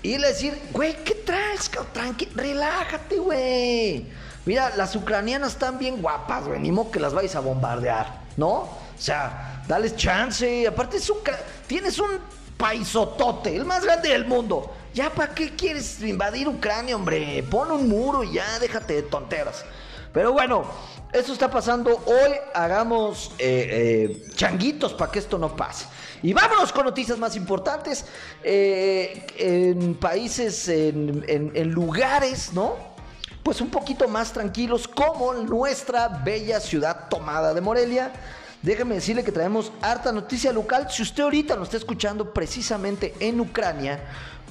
y 0.04 0.18
le 0.18 0.28
decir, 0.28 0.60
güey, 0.72 0.96
¿qué 1.04 1.16
traes? 1.16 1.72
Tranqui, 1.94 2.30
relájate, 2.36 3.18
güey. 3.18 4.06
Mira, 4.48 4.72
las 4.78 4.96
ucranianas 4.96 5.52
están 5.52 5.78
bien 5.78 6.02
guapas, 6.02 6.48
güey, 6.48 6.58
ni 6.62 6.72
modo 6.72 6.90
que 6.90 7.02
las 7.02 7.14
vayas 7.14 7.36
a 7.36 7.42
bombardear, 7.42 8.22
¿no? 8.38 8.50
O 8.60 8.70
sea, 8.98 9.62
dales 9.68 9.98
chance. 9.98 10.66
Aparte, 10.66 10.96
es 10.96 11.10
un, 11.10 11.18
tienes 11.68 12.00
un 12.00 12.12
paisotote, 12.56 13.54
el 13.54 13.66
más 13.66 13.84
grande 13.84 14.08
del 14.08 14.24
mundo. 14.24 14.74
Ya, 14.94 15.10
¿para 15.10 15.36
qué 15.36 15.54
quieres 15.54 16.02
invadir 16.02 16.48
Ucrania, 16.48 16.96
hombre? 16.96 17.44
Pon 17.52 17.72
un 17.72 17.90
muro 17.90 18.24
y 18.24 18.36
ya, 18.36 18.58
déjate 18.60 18.94
de 18.94 19.02
tonteras. 19.04 19.66
Pero 20.14 20.32
bueno, 20.32 20.64
eso 21.12 21.34
está 21.34 21.52
pasando. 21.52 22.02
Hoy 22.06 22.32
hagamos 22.54 23.34
eh, 23.40 24.16
eh, 24.30 24.32
changuitos 24.34 24.94
para 24.94 25.12
que 25.12 25.20
esto 25.20 25.38
no 25.38 25.58
pase. 25.58 25.88
Y 26.24 26.32
vámonos 26.32 26.72
con 26.72 26.86
noticias 26.86 27.18
más 27.18 27.36
importantes. 27.36 28.06
Eh, 28.42 29.28
en 29.40 29.96
países, 29.96 30.70
en, 30.70 31.26
en 31.28 31.70
lugares, 31.70 32.54
¿no? 32.54 32.87
Pues 33.48 33.62
un 33.62 33.70
poquito 33.70 34.10
más 34.10 34.34
tranquilos, 34.34 34.90
como 34.90 35.34
nuestra 35.34 36.10
bella 36.10 36.60
ciudad 36.60 37.08
tomada 37.10 37.54
de 37.54 37.62
Morelia. 37.62 38.12
Déjeme 38.62 38.96
decirle 38.96 39.24
que 39.24 39.32
traemos 39.32 39.72
harta 39.82 40.12
noticia 40.12 40.52
local. 40.52 40.88
Si 40.92 41.02
usted 41.02 41.24
ahorita 41.24 41.56
nos 41.56 41.70
está 41.70 41.78
escuchando 41.78 42.34
precisamente 42.34 43.14
en 43.22 43.40
Ucrania, 43.40 44.02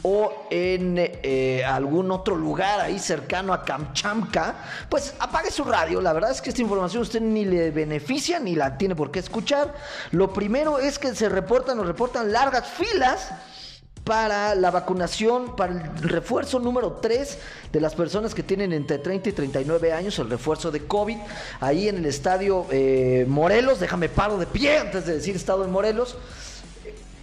o 0.00 0.46
en 0.50 0.94
eh, 0.96 1.62
algún 1.66 2.10
otro 2.10 2.36
lugar 2.36 2.80
ahí 2.80 2.98
cercano 2.98 3.52
a 3.52 3.64
Kamchamka, 3.64 4.54
pues 4.88 5.12
apague 5.18 5.50
su 5.50 5.64
radio. 5.64 6.00
La 6.00 6.14
verdad 6.14 6.30
es 6.30 6.40
que 6.40 6.48
esta 6.48 6.62
información 6.62 7.02
usted 7.02 7.20
ni 7.20 7.44
le 7.44 7.72
beneficia 7.72 8.40
ni 8.40 8.54
la 8.54 8.78
tiene 8.78 8.96
por 8.96 9.10
qué 9.10 9.18
escuchar. 9.18 9.74
Lo 10.12 10.32
primero 10.32 10.78
es 10.78 10.98
que 10.98 11.14
se 11.14 11.28
reportan, 11.28 11.76
nos 11.76 11.86
reportan 11.86 12.32
largas 12.32 12.66
filas 12.66 13.28
para 14.06 14.54
la 14.54 14.70
vacunación, 14.70 15.56
para 15.56 15.72
el 15.72 15.98
refuerzo 15.98 16.60
número 16.60 16.92
3 17.02 17.38
de 17.72 17.80
las 17.80 17.96
personas 17.96 18.36
que 18.36 18.44
tienen 18.44 18.72
entre 18.72 18.98
30 18.98 19.30
y 19.30 19.32
39 19.32 19.92
años, 19.92 20.16
el 20.20 20.30
refuerzo 20.30 20.70
de 20.70 20.86
COVID, 20.86 21.16
ahí 21.58 21.88
en 21.88 21.96
el 21.96 22.06
estadio 22.06 22.66
eh, 22.70 23.26
Morelos, 23.28 23.80
déjame 23.80 24.08
paro 24.08 24.38
de 24.38 24.46
pie 24.46 24.78
antes 24.78 25.06
de 25.06 25.14
decir 25.14 25.34
estado 25.34 25.64
en 25.64 25.72
Morelos. 25.72 26.16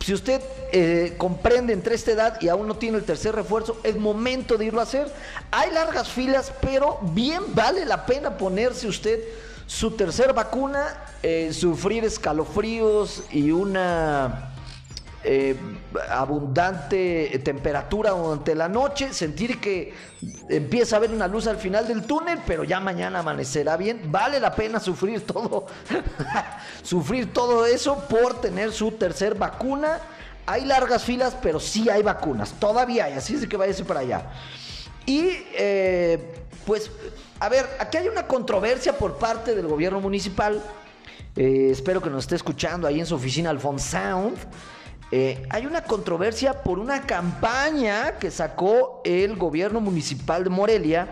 Si 0.02 0.14
usted 0.14 0.42
eh, 0.74 1.14
comprende 1.18 1.72
entre 1.72 1.96
esta 1.96 2.12
edad 2.12 2.42
y 2.42 2.50
aún 2.50 2.68
no 2.68 2.76
tiene 2.76 2.98
el 2.98 3.06
tercer 3.06 3.34
refuerzo, 3.34 3.80
es 3.84 3.96
momento 3.96 4.58
de 4.58 4.66
irlo 4.66 4.82
a 4.82 4.84
hacer. 4.84 5.10
Hay 5.52 5.72
largas 5.72 6.10
filas, 6.10 6.52
pero 6.62 7.00
bien 7.14 7.44
vale 7.56 7.86
la 7.86 8.06
pena 8.06 8.38
ponerse 8.38 8.90
usted 8.90 9.22
su 9.68 9.92
tercer 9.92 10.34
vacuna, 10.34 11.02
eh, 11.24 11.54
sufrir 11.54 12.04
escalofríos 12.04 13.24
y 13.32 13.52
una 13.52 14.53
eh, 15.24 15.56
abundante 16.10 17.40
temperatura 17.44 18.12
durante 18.12 18.56
la 18.56 18.68
noche, 18.68 19.14
sentir 19.14 19.60
que 19.60 19.94
empieza 20.50 20.96
a 20.96 20.98
haber 20.98 21.12
una 21.12 21.28
luz 21.28 21.48
al 21.48 21.58
final 21.58 21.88
del 21.88 22.04
túnel, 22.04 22.40
pero 22.46 22.64
ya 22.64 22.80
mañana 22.80 23.20
amanecerá 23.20 23.78
bien. 23.78 24.12
Vale 24.12 24.40
la 24.40 24.54
pena 24.54 24.80
sufrir 24.80 25.26
todo, 25.26 25.68
sufrir 26.84 27.32
todo 27.32 27.66
eso 27.66 28.06
por 28.10 28.42
tener 28.42 28.72
su 28.72 28.92
tercer 28.92 29.36
vacuna. 29.36 30.00
Hay 30.46 30.66
largas 30.66 31.04
filas, 31.04 31.36
pero 31.42 31.60
sí 31.60 31.90
hay 31.90 32.04
vacunas, 32.04 32.54
todavía 32.60 33.06
hay, 33.06 33.14
así 33.14 33.36
es 33.36 33.48
que 33.48 33.56
váyase 33.56 33.86
para 33.86 34.02
allá. 34.02 34.26
Y 35.06 35.30
eh, 35.56 36.34
pues, 36.66 36.92
a 37.40 37.50
ver, 37.50 37.66
aquí 37.80 37.98
hay 37.98 38.08
una 38.08 38.28
controversia 38.28 38.98
por 38.98 39.18
parte 39.18 39.56
del 39.56 39.68
gobierno 39.68 40.00
municipal. 40.00 40.62
Eh, 41.36 41.70
espero 41.72 42.02
que 42.02 42.10
nos 42.10 42.26
esté 42.26 42.36
escuchando 42.36 42.88
ahí 42.88 43.00
en 43.00 43.06
su 43.06 43.16
oficina 43.16 43.50
Alphonse 43.50 43.92
Sound. 43.92 44.38
Eh, 45.12 45.46
hay 45.50 45.66
una 45.66 45.84
controversia 45.84 46.64
por 46.64 46.80
una 46.80 47.02
campaña 47.02 48.18
que 48.18 48.32
sacó 48.32 49.02
el 49.06 49.36
gobierno 49.36 49.80
municipal 49.80 50.44
de 50.44 50.50
Morelia 50.50 51.08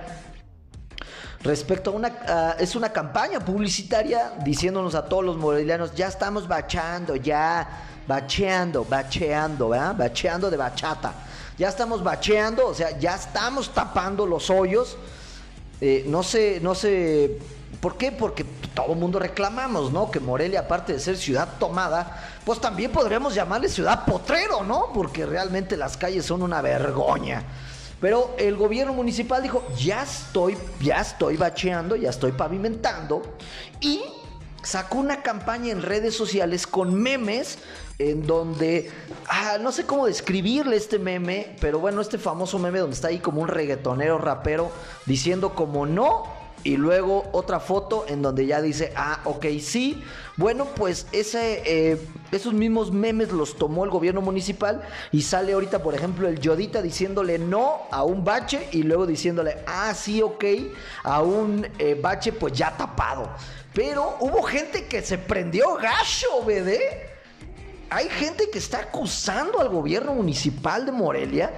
respecto 1.43 1.91
a 1.91 1.93
una... 1.93 2.55
es 2.59 2.75
una 2.75 2.89
campaña 2.89 3.39
publicitaria 3.39 4.33
diciéndonos 4.43 4.95
a 4.95 5.05
todos 5.05 5.23
los 5.23 5.37
morelianos, 5.37 5.93
ya 5.93 6.07
estamos 6.07 6.47
bachando, 6.47 7.15
ya 7.15 7.67
bacheando, 8.07 8.85
bacheando, 8.85 9.69
¿verdad? 9.69 9.95
Bacheando 9.95 10.49
de 10.49 10.57
bachata. 10.57 11.13
Ya 11.57 11.69
estamos 11.69 12.03
bacheando, 12.03 12.67
o 12.67 12.73
sea, 12.73 12.97
ya 12.97 13.15
estamos 13.15 13.69
tapando 13.73 14.25
los 14.25 14.49
hoyos. 14.49 14.97
Eh, 15.79 16.05
no 16.07 16.23
sé, 16.23 16.59
no 16.61 16.75
sé 16.75 17.39
¿Por 17.79 17.97
qué? 17.97 18.11
Porque 18.11 18.45
todo 18.73 18.93
el 18.93 18.99
mundo 18.99 19.19
reclamamos, 19.19 19.91
¿no? 19.91 20.11
Que 20.11 20.19
Morelia, 20.19 20.61
aparte 20.61 20.93
de 20.93 20.99
ser 20.99 21.17
ciudad 21.17 21.57
tomada, 21.59 22.23
pues 22.45 22.59
también 22.59 22.91
podríamos 22.91 23.33
llamarle 23.33 23.69
ciudad 23.69 24.05
potrero, 24.05 24.63
¿no? 24.63 24.91
Porque 24.93 25.25
realmente 25.25 25.77
las 25.77 25.97
calles 25.97 26.25
son 26.25 26.43
una 26.43 26.61
vergoña. 26.61 27.43
Pero 27.99 28.35
el 28.37 28.55
gobierno 28.55 28.93
municipal 28.93 29.43
dijo, 29.43 29.63
ya 29.77 30.03
estoy, 30.03 30.57
ya 30.81 31.01
estoy 31.01 31.37
bacheando, 31.37 31.95
ya 31.95 32.09
estoy 32.09 32.31
pavimentando. 32.31 33.21
Y 33.79 34.01
sacó 34.63 34.97
una 34.97 35.21
campaña 35.21 35.71
en 35.71 35.81
redes 35.81 36.15
sociales 36.15 36.67
con 36.67 36.93
memes 36.93 37.59
en 37.99 38.25
donde, 38.25 38.89
ah, 39.27 39.57
no 39.59 39.71
sé 39.71 39.85
cómo 39.85 40.07
describirle 40.07 40.75
este 40.75 40.97
meme, 40.97 41.55
pero 41.61 41.79
bueno, 41.79 42.01
este 42.01 42.17
famoso 42.17 42.57
meme 42.57 42.79
donde 42.79 42.95
está 42.95 43.09
ahí 43.09 43.19
como 43.19 43.41
un 43.41 43.47
reggaetonero 43.47 44.17
rapero 44.17 44.71
diciendo 45.05 45.53
como 45.53 45.85
no 45.85 46.40
y 46.63 46.77
luego 46.77 47.29
otra 47.31 47.59
foto 47.59 48.05
en 48.07 48.21
donde 48.21 48.45
ya 48.45 48.61
dice, 48.61 48.93
ah, 48.95 49.19
ok, 49.25 49.45
sí. 49.59 50.03
Bueno, 50.37 50.65
pues 50.75 51.07
ese, 51.11 51.63
eh, 51.65 51.97
esos 52.31 52.53
mismos 52.53 52.91
memes 52.91 53.31
los 53.31 53.57
tomó 53.57 53.83
el 53.83 53.89
gobierno 53.89 54.21
municipal 54.21 54.81
y 55.11 55.21
sale 55.23 55.53
ahorita, 55.53 55.81
por 55.81 55.95
ejemplo, 55.95 56.27
el 56.27 56.39
Yodita 56.39 56.81
diciéndole 56.81 57.39
no 57.39 57.81
a 57.91 58.03
un 58.03 58.23
bache 58.23 58.67
y 58.71 58.83
luego 58.83 59.05
diciéndole, 59.07 59.57
ah, 59.65 59.93
sí, 59.93 60.21
ok, 60.21 60.45
a 61.03 61.21
un 61.21 61.67
eh, 61.79 61.99
bache 61.99 62.31
pues 62.31 62.53
ya 62.53 62.75
tapado. 62.77 63.29
Pero 63.73 64.17
hubo 64.19 64.43
gente 64.43 64.85
que 64.85 65.01
se 65.01 65.17
prendió 65.17 65.75
gacho, 65.75 66.45
¿verdad? 66.45 66.73
Hay 67.89 68.07
gente 68.09 68.49
que 68.49 68.59
está 68.59 68.79
acusando 68.79 69.59
al 69.59 69.69
gobierno 69.69 70.13
municipal 70.13 70.85
de 70.85 70.91
Morelia 70.91 71.51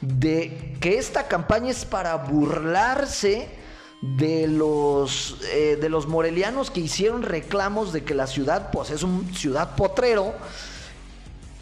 de 0.00 0.76
que 0.80 0.98
esta 0.98 1.26
campaña 1.26 1.70
es 1.70 1.84
para 1.84 2.16
burlarse 2.16 3.48
de 4.14 4.46
los, 4.46 5.38
eh, 5.52 5.76
de 5.80 5.88
los 5.88 6.06
morelianos 6.06 6.70
que 6.70 6.80
hicieron 6.80 7.22
reclamos 7.22 7.92
de 7.92 8.04
que 8.04 8.14
la 8.14 8.26
ciudad 8.26 8.70
pues, 8.70 8.90
es 8.90 9.02
una 9.02 9.32
ciudad 9.34 9.74
potrero. 9.74 10.34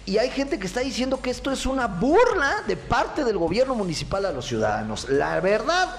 Y 0.07 0.19
hay 0.19 0.29
gente 0.31 0.59
que 0.59 0.67
está 0.67 0.81
diciendo 0.81 1.23
que 1.23 1.31
esto 1.31 1.51
es 1.51 1.65
una 1.65 1.87
burla 1.87 2.63
de 2.67 2.77
parte 2.77 3.25
del 3.25 3.39
gobierno 3.39 3.75
municipal 3.75 4.27
a 4.27 4.33
los 4.33 4.45
ciudadanos. 4.45 5.09
La 5.09 5.41
verdad, 5.41 5.97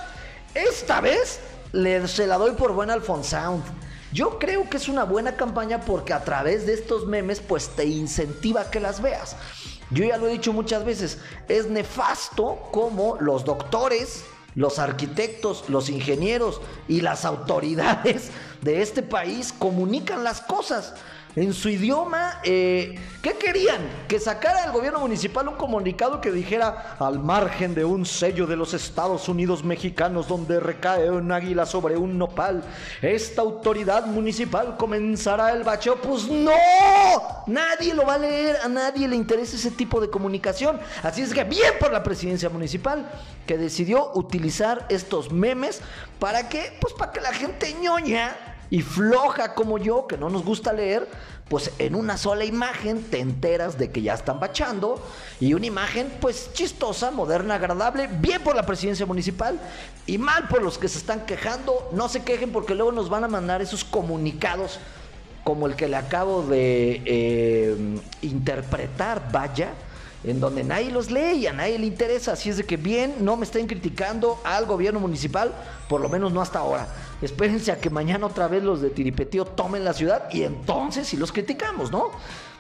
esta 0.53 1.01
vez 1.01 1.39
le, 1.71 2.07
se 2.07 2.27
la 2.27 2.37
doy 2.37 2.51
por 2.51 2.73
buena 2.73 2.93
Alfonsound. 2.93 3.63
Yo 4.13 4.37
creo 4.37 4.69
que 4.69 4.77
es 4.77 4.87
una 4.87 5.03
buena 5.03 5.35
campaña 5.35 5.81
porque 5.81 6.13
a 6.13 6.23
través 6.23 6.67
de 6.67 6.73
estos 6.73 7.07
memes 7.07 7.39
pues 7.39 7.69
te 7.69 7.85
incentiva 7.85 8.61
a 8.61 8.71
que 8.71 8.79
las 8.79 9.01
veas. 9.01 9.35
Yo 9.89 10.05
ya 10.05 10.17
lo 10.17 10.27
he 10.27 10.31
dicho 10.31 10.53
muchas 10.53 10.85
veces, 10.85 11.17
es 11.47 11.67
nefasto 11.67 12.59
como 12.71 13.17
los 13.19 13.43
doctores 13.43 14.23
los 14.55 14.79
arquitectos, 14.79 15.69
los 15.69 15.89
ingenieros 15.89 16.61
y 16.87 17.01
las 17.01 17.25
autoridades 17.25 18.31
de 18.61 18.81
este 18.81 19.03
país 19.03 19.53
comunican 19.53 20.23
las 20.23 20.41
cosas 20.41 20.95
en 21.35 21.53
su 21.53 21.69
idioma. 21.69 22.39
Eh, 22.43 22.95
¿Qué 23.21 23.33
querían? 23.33 23.81
Que 24.07 24.19
sacara 24.19 24.65
el 24.65 24.71
gobierno 24.71 24.99
municipal 24.99 25.47
un 25.47 25.55
comunicado 25.55 26.21
que 26.21 26.31
dijera 26.31 26.95
al 26.99 27.19
margen 27.19 27.73
de 27.73 27.83
un 27.83 28.05
sello 28.05 28.45
de 28.45 28.55
los 28.55 28.73
Estados 28.73 29.27
Unidos 29.27 29.63
mexicanos 29.63 30.27
donde 30.27 30.59
recae 30.59 31.09
un 31.09 31.31
águila 31.31 31.65
sobre 31.65 31.97
un 31.97 32.17
nopal, 32.17 32.63
esta 33.01 33.41
autoridad 33.41 34.05
municipal 34.05 34.77
comenzará 34.77 35.51
el 35.51 35.63
bacheo. 35.63 35.95
Pues 35.95 36.27
no, 36.27 36.51
nadie 37.47 37.93
lo 37.93 38.05
va 38.05 38.15
a 38.15 38.19
leer, 38.19 38.57
a 38.63 38.67
nadie 38.67 39.07
le 39.07 39.15
interesa 39.15 39.55
ese 39.55 39.71
tipo 39.71 39.99
de 39.99 40.09
comunicación. 40.09 40.79
Así 41.01 41.21
es 41.21 41.33
que 41.33 41.43
bien 41.43 41.73
por 41.79 41.91
la 41.91 42.03
presidencia 42.03 42.49
municipal 42.49 43.09
que 43.47 43.57
decidió 43.57 44.11
utilizar 44.13 44.85
estos 44.89 45.31
memes 45.31 45.81
para 46.19 46.47
que, 46.47 46.77
pues 46.79 46.93
para 46.93 47.11
que 47.11 47.21
la 47.21 47.33
gente 47.33 47.73
ñoña 47.73 48.54
y 48.69 48.81
floja 48.81 49.53
como 49.53 49.77
yo, 49.77 50.07
que 50.07 50.17
no 50.17 50.29
nos 50.29 50.43
gusta 50.43 50.73
leer, 50.73 51.07
pues 51.49 51.71
en 51.77 51.93
una 51.93 52.17
sola 52.17 52.43
imagen 52.43 53.03
te 53.03 53.19
enteras 53.19 53.77
de 53.77 53.91
que 53.91 54.01
ya 54.01 54.15
están 54.15 54.39
bachando 54.39 54.99
y 55.39 55.53
una 55.53 55.67
imagen 55.67 56.11
pues 56.19 56.51
chistosa, 56.53 57.11
moderna, 57.11 57.55
agradable, 57.55 58.07
bien 58.07 58.41
por 58.41 58.55
la 58.55 58.65
presidencia 58.65 59.05
municipal 59.05 59.59
y 60.07 60.17
mal 60.17 60.47
por 60.47 60.63
los 60.63 60.77
que 60.77 60.87
se 60.87 60.97
están 60.97 61.25
quejando. 61.25 61.89
No 61.91 62.09
se 62.09 62.23
quejen 62.23 62.51
porque 62.51 62.73
luego 62.73 62.91
nos 62.91 63.09
van 63.09 63.23
a 63.23 63.27
mandar 63.27 63.61
esos 63.61 63.83
comunicados 63.83 64.79
como 65.43 65.67
el 65.67 65.75
que 65.75 65.87
le 65.87 65.97
acabo 65.97 66.41
de 66.41 67.03
eh, 67.05 67.77
interpretar, 68.23 69.31
vaya 69.31 69.69
en 70.27 70.39
donde 70.39 70.63
nadie 70.63 70.91
los 70.91 71.11
lee 71.11 71.37
y 71.39 71.47
a 71.47 71.53
nadie 71.53 71.77
le 71.77 71.85
interesa. 71.85 72.33
Así 72.33 72.49
es 72.49 72.57
de 72.57 72.65
que 72.65 72.77
bien, 72.77 73.15
no 73.19 73.37
me 73.37 73.45
estén 73.45 73.67
criticando 73.67 74.39
al 74.43 74.65
gobierno 74.65 74.99
municipal, 74.99 75.53
por 75.87 76.01
lo 76.01 76.09
menos 76.09 76.33
no 76.33 76.41
hasta 76.41 76.59
ahora. 76.59 76.87
espérense 77.21 77.71
a 77.71 77.79
que 77.79 77.89
mañana 77.89 78.25
otra 78.25 78.47
vez 78.47 78.63
los 78.63 78.81
de 78.81 78.89
Tiripetío 78.89 79.45
tomen 79.45 79.85
la 79.85 79.93
ciudad 79.93 80.29
y 80.31 80.43
entonces 80.43 81.07
sí 81.07 81.17
los 81.17 81.31
criticamos, 81.31 81.91
¿no? 81.91 82.11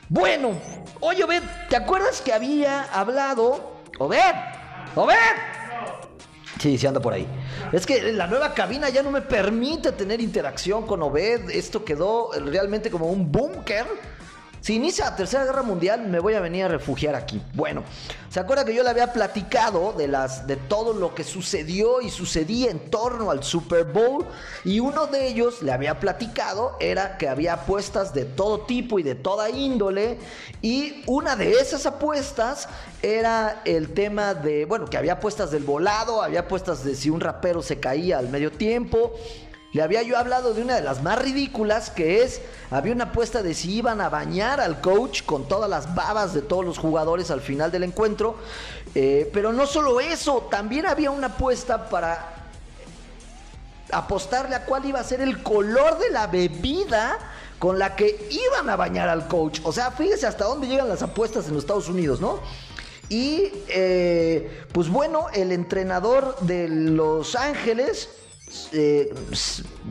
Bueno, 0.07 0.51
oye, 0.99 1.23
Obed, 1.23 1.41
¿te 1.69 1.75
acuerdas 1.75 2.21
que 2.21 2.31
había 2.31 2.83
hablado? 2.83 3.81
Obed, 3.97 4.35
Obed. 4.95 5.15
Sí, 6.59 6.77
sí 6.77 6.87
anda 6.87 6.99
por 6.99 7.13
ahí. 7.13 7.27
Es 7.71 7.85
que 7.85 8.13
la 8.13 8.27
nueva 8.27 8.53
cabina 8.53 8.89
ya 8.89 9.03
no 9.03 9.11
me 9.11 9.21
permite 9.21 9.91
tener 9.91 10.21
interacción 10.21 10.85
con 10.85 11.01
Obed. 11.01 11.49
Esto 11.49 11.83
quedó 11.83 12.31
realmente 12.33 12.89
como 12.89 13.07
un 13.07 13.31
búnker 13.31 13.85
si 14.65 14.73
inicia 14.73 15.05
la 15.05 15.15
Tercera 15.15 15.45
Guerra 15.45 15.61
Mundial, 15.61 16.07
me 16.07 16.17
voy 16.17 16.33
a 16.33 16.39
venir 16.39 16.65
a 16.65 16.67
refugiar 16.67 17.13
aquí. 17.13 17.39
Bueno, 17.53 17.83
¿se 18.31 18.39
acuerda 18.39 18.65
que 18.65 18.73
yo 18.73 18.81
le 18.81 18.89
había 18.89 19.13
platicado 19.13 19.93
de, 19.93 20.07
las, 20.07 20.47
de 20.47 20.55
todo 20.55 20.91
lo 20.91 21.13
que 21.13 21.23
sucedió 21.23 22.01
y 22.01 22.09
sucedía 22.09 22.71
en 22.71 22.89
torno 22.89 23.29
al 23.29 23.43
Super 23.43 23.83
Bowl? 23.83 24.25
Y 24.63 24.79
uno 24.79 25.05
de 25.05 25.27
ellos 25.27 25.61
le 25.61 25.71
había 25.71 25.99
platicado 25.99 26.77
era 26.79 27.19
que 27.19 27.29
había 27.29 27.53
apuestas 27.53 28.15
de 28.15 28.25
todo 28.25 28.61
tipo 28.61 28.97
y 28.97 29.03
de 29.03 29.13
toda 29.13 29.51
índole. 29.51 30.17
Y 30.63 31.03
una 31.05 31.35
de 31.35 31.51
esas 31.51 31.85
apuestas 31.85 32.67
era 33.03 33.61
el 33.65 33.93
tema 33.93 34.33
de, 34.33 34.65
bueno, 34.65 34.87
que 34.87 34.97
había 34.97 35.13
apuestas 35.13 35.51
del 35.51 35.63
volado, 35.63 36.23
había 36.23 36.39
apuestas 36.39 36.83
de 36.83 36.95
si 36.95 37.11
un 37.11 37.21
rapero 37.21 37.61
se 37.61 37.79
caía 37.79 38.17
al 38.17 38.29
medio 38.29 38.51
tiempo. 38.51 39.13
Le 39.75 39.81
había 39.81 40.03
yo 40.03 40.17
hablado 40.17 40.53
de 40.53 40.61
una 40.61 40.75
de 40.75 40.81
las 40.81 41.03
más 41.03 41.19
ridículas 41.19 41.89
que 41.89 42.23
es, 42.23 42.39
había 42.71 42.93
una 42.93 43.03
apuesta 43.03 43.43
de 43.43 43.53
si 43.53 43.73
iban 43.73 43.99
a 43.99 44.07
bañar 44.07 44.61
al 44.61 44.79
coach 44.79 45.23
con 45.23 45.49
todas 45.49 45.69
las 45.69 45.93
babas 45.93 46.33
de 46.33 46.41
todos 46.41 46.63
los 46.63 46.77
jugadores 46.77 47.29
al 47.29 47.41
final 47.41 47.73
del 47.73 47.83
encuentro. 47.83 48.37
Eh, 48.95 49.29
pero 49.33 49.51
no 49.51 49.67
solo 49.67 49.99
eso, 49.99 50.47
también 50.49 50.85
había 50.85 51.11
una 51.11 51.27
apuesta 51.27 51.89
para 51.89 52.45
apostarle 53.91 54.55
a 54.55 54.63
cuál 54.63 54.85
iba 54.85 55.01
a 55.01 55.03
ser 55.03 55.19
el 55.19 55.43
color 55.43 55.99
de 55.99 56.09
la 56.09 56.27
bebida 56.27 57.19
con 57.59 57.77
la 57.77 57.97
que 57.97 58.29
iban 58.31 58.69
a 58.69 58.77
bañar 58.77 59.09
al 59.09 59.27
coach. 59.27 59.59
O 59.65 59.73
sea, 59.73 59.91
fíjese 59.91 60.25
hasta 60.25 60.45
dónde 60.45 60.67
llegan 60.67 60.87
las 60.87 61.01
apuestas 61.01 61.47
en 61.47 61.53
los 61.53 61.63
Estados 61.63 61.89
Unidos, 61.89 62.21
¿no? 62.21 62.39
Y 63.09 63.51
eh, 63.67 64.63
pues 64.71 64.87
bueno, 64.87 65.27
el 65.33 65.51
entrenador 65.51 66.37
de 66.39 66.69
Los 66.69 67.35
Ángeles 67.35 68.07
eh, 68.71 69.13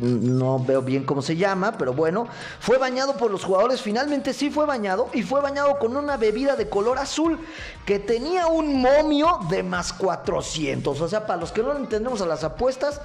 no 0.01 0.59
veo 0.59 0.83
bien 0.83 1.05
cómo 1.05 1.23
se 1.23 1.37
llama, 1.37 1.77
pero 1.79 1.93
bueno, 1.93 2.27
fue 2.61 2.79
bañado 2.79 3.17
por 3.17 3.31
los 3.31 3.45
jugadores, 3.45 3.81
finalmente 3.81 4.33
sí 4.33 4.51
fue 4.51 4.67
bañado 4.67 5.09
y 5.13 5.23
fue 5.23 5.41
bañado 5.41 5.79
con 5.79 5.97
una 5.97 6.17
bebida 6.17 6.57
de 6.57 6.69
color 6.69 6.99
azul 6.99 7.39
que 7.87 7.99
tenía 7.99 8.47
un 8.47 8.81
momio 8.81 9.41
de 9.49 9.63
más 9.63 9.93
400. 9.93 11.01
O 11.01 11.09
sea, 11.09 11.27
para 11.27 11.41
los 11.41 11.53
que 11.53 11.63
no 11.63 11.77
entendemos 11.77 12.21
a 12.21 12.27
las 12.27 12.45
apuestas, 12.45 13.01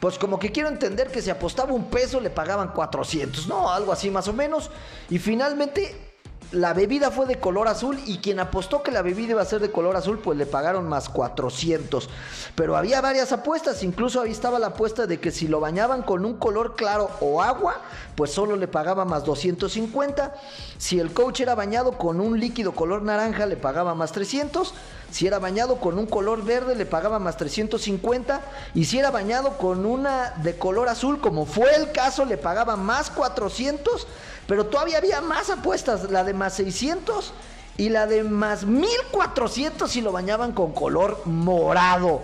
pues 0.00 0.18
como 0.18 0.38
que 0.38 0.52
quiero 0.52 0.68
entender 0.68 1.10
que 1.10 1.22
si 1.22 1.30
apostaba 1.30 1.72
un 1.72 1.90
peso 1.90 2.20
le 2.20 2.30
pagaban 2.30 2.68
400, 2.72 3.48
¿no? 3.48 3.70
Algo 3.70 3.92
así 3.92 4.10
más 4.10 4.28
o 4.28 4.32
menos. 4.32 4.70
Y 5.10 5.18
finalmente 5.18 6.07
la 6.52 6.72
bebida 6.72 7.10
fue 7.10 7.26
de 7.26 7.38
color 7.38 7.68
azul 7.68 7.98
y 8.06 8.18
quien 8.18 8.40
apostó 8.40 8.82
que 8.82 8.90
la 8.90 9.02
bebida 9.02 9.32
iba 9.32 9.42
a 9.42 9.44
ser 9.44 9.60
de 9.60 9.70
color 9.70 9.96
azul, 9.96 10.18
pues 10.18 10.38
le 10.38 10.46
pagaron 10.46 10.88
más 10.88 11.10
400. 11.10 12.08
Pero 12.54 12.76
había 12.76 13.02
varias 13.02 13.32
apuestas, 13.32 13.82
incluso 13.82 14.22
ahí 14.22 14.32
estaba 14.32 14.58
la 14.58 14.68
apuesta 14.68 15.06
de 15.06 15.20
que 15.20 15.30
si 15.30 15.46
lo 15.46 15.60
bañaban 15.60 16.02
con 16.02 16.24
un 16.24 16.34
color 16.34 16.74
claro 16.74 17.10
o 17.20 17.42
agua, 17.42 17.76
pues 18.16 18.30
solo 18.30 18.56
le 18.56 18.66
pagaba 18.66 19.04
más 19.04 19.24
250. 19.24 20.34
Si 20.78 20.98
el 20.98 21.12
coach 21.12 21.40
era 21.40 21.54
bañado 21.54 21.98
con 21.98 22.18
un 22.20 22.40
líquido 22.40 22.72
color 22.72 23.02
naranja, 23.02 23.44
le 23.44 23.56
pagaba 23.56 23.94
más 23.94 24.12
300. 24.12 24.72
Si 25.10 25.26
era 25.26 25.38
bañado 25.38 25.76
con 25.76 25.98
un 25.98 26.06
color 26.06 26.44
verde, 26.44 26.74
le 26.74 26.86
pagaba 26.86 27.18
más 27.18 27.36
350. 27.36 28.40
Y 28.74 28.84
si 28.84 28.98
era 28.98 29.10
bañado 29.10 29.56
con 29.56 29.86
una 29.86 30.34
de 30.42 30.58
color 30.58 30.88
azul, 30.88 31.20
como 31.20 31.46
fue 31.46 31.74
el 31.76 31.92
caso, 31.92 32.24
le 32.24 32.36
pagaba 32.36 32.76
más 32.76 33.10
400. 33.10 34.06
Pero 34.46 34.66
todavía 34.66 34.98
había 34.98 35.20
más 35.20 35.50
apuestas, 35.50 36.10
la 36.10 36.24
de 36.24 36.34
más 36.34 36.54
600 36.54 37.32
y 37.78 37.90
la 37.90 38.06
de 38.06 38.24
más 38.24 38.64
1400 38.64 39.90
si 39.90 40.00
lo 40.00 40.12
bañaban 40.12 40.52
con 40.52 40.72
color 40.72 41.22
morado. 41.26 42.20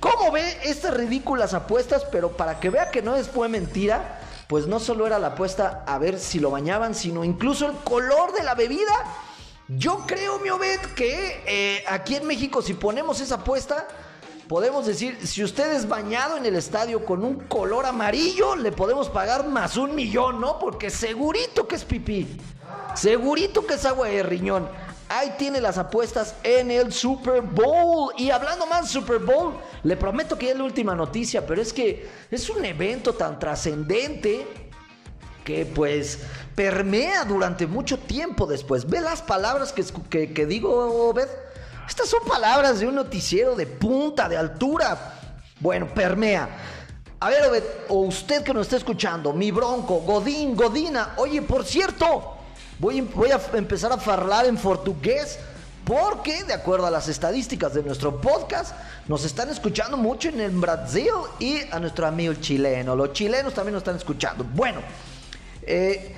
¿Cómo 0.00 0.30
ve 0.30 0.58
estas 0.64 0.94
ridículas 0.94 1.54
apuestas? 1.54 2.04
Pero 2.12 2.36
para 2.36 2.60
que 2.60 2.70
vea 2.70 2.90
que 2.90 3.02
no 3.02 3.16
fue 3.24 3.48
mentira, 3.48 4.20
pues 4.46 4.66
no 4.66 4.78
solo 4.78 5.06
era 5.06 5.18
la 5.18 5.28
apuesta 5.28 5.82
a 5.86 5.98
ver 5.98 6.18
si 6.20 6.38
lo 6.38 6.50
bañaban, 6.50 6.94
sino 6.94 7.24
incluso 7.24 7.66
el 7.66 7.76
color 7.78 8.32
de 8.32 8.44
la 8.44 8.54
bebida. 8.54 8.92
Yo 9.68 10.04
creo, 10.06 10.38
mi 10.38 10.48
Obed, 10.48 10.80
que 10.96 11.42
eh, 11.46 11.84
aquí 11.86 12.14
en 12.16 12.26
México 12.26 12.62
si 12.62 12.72
ponemos 12.72 13.20
esa 13.20 13.34
apuesta, 13.34 13.86
podemos 14.48 14.86
decir, 14.86 15.18
si 15.26 15.44
usted 15.44 15.74
es 15.74 15.86
bañado 15.86 16.38
en 16.38 16.46
el 16.46 16.56
estadio 16.56 17.04
con 17.04 17.22
un 17.22 17.40
color 17.48 17.84
amarillo, 17.84 18.56
le 18.56 18.72
podemos 18.72 19.10
pagar 19.10 19.46
más 19.46 19.76
un 19.76 19.94
millón, 19.94 20.40
¿no? 20.40 20.58
Porque 20.58 20.88
segurito 20.88 21.68
que 21.68 21.74
es 21.74 21.84
pipí, 21.84 22.26
segurito 22.94 23.66
que 23.66 23.74
es 23.74 23.84
agua 23.84 24.08
de 24.08 24.22
riñón. 24.22 24.66
Ahí 25.10 25.34
tiene 25.36 25.60
las 25.60 25.76
apuestas 25.76 26.34
en 26.42 26.70
el 26.70 26.90
Super 26.90 27.42
Bowl. 27.42 28.12
Y 28.16 28.30
hablando 28.30 28.66
más 28.66 28.90
Super 28.90 29.18
Bowl, 29.18 29.54
le 29.82 29.98
prometo 29.98 30.38
que 30.38 30.50
es 30.50 30.56
la 30.56 30.64
última 30.64 30.94
noticia, 30.94 31.46
pero 31.46 31.60
es 31.60 31.74
que 31.74 32.08
es 32.30 32.48
un 32.48 32.64
evento 32.64 33.12
tan 33.12 33.38
trascendente 33.38 34.67
que 35.48 35.64
pues 35.64 36.18
permea 36.54 37.24
durante 37.24 37.66
mucho 37.66 37.98
tiempo 37.98 38.46
después. 38.46 38.86
Ve 38.86 39.00
las 39.00 39.22
palabras 39.22 39.72
que, 39.72 39.82
que, 40.10 40.34
que 40.34 40.44
digo, 40.44 41.08
Obed. 41.08 41.26
Estas 41.88 42.10
son 42.10 42.20
palabras 42.28 42.80
de 42.80 42.86
un 42.86 42.94
noticiero 42.94 43.56
de 43.56 43.66
punta, 43.66 44.28
de 44.28 44.36
altura. 44.36 45.14
Bueno, 45.58 45.88
permea. 45.94 46.50
A 47.18 47.30
ver, 47.30 47.44
Obed, 47.44 47.64
o 47.88 48.00
usted 48.00 48.42
que 48.42 48.52
nos 48.52 48.66
está 48.66 48.76
escuchando, 48.76 49.32
mi 49.32 49.50
bronco, 49.50 50.00
Godín, 50.00 50.54
Godina. 50.54 51.14
Oye, 51.16 51.40
por 51.40 51.64
cierto, 51.64 52.34
voy, 52.78 53.00
voy 53.00 53.30
a 53.30 53.40
empezar 53.54 53.90
a 53.90 54.12
hablar 54.12 54.44
en 54.44 54.58
portugués 54.58 55.38
porque, 55.82 56.44
de 56.44 56.52
acuerdo 56.52 56.86
a 56.86 56.90
las 56.90 57.08
estadísticas 57.08 57.72
de 57.72 57.82
nuestro 57.82 58.20
podcast, 58.20 58.74
nos 59.06 59.24
están 59.24 59.48
escuchando 59.48 59.96
mucho 59.96 60.28
en 60.28 60.42
el 60.42 60.50
Brasil 60.50 61.08
y 61.38 61.62
a 61.70 61.80
nuestro 61.80 62.06
amigo 62.06 62.34
chileno. 62.34 62.94
Los 62.94 63.14
chilenos 63.14 63.54
también 63.54 63.72
nos 63.72 63.80
están 63.80 63.96
escuchando. 63.96 64.44
Bueno, 64.44 64.82
eh, 65.68 66.16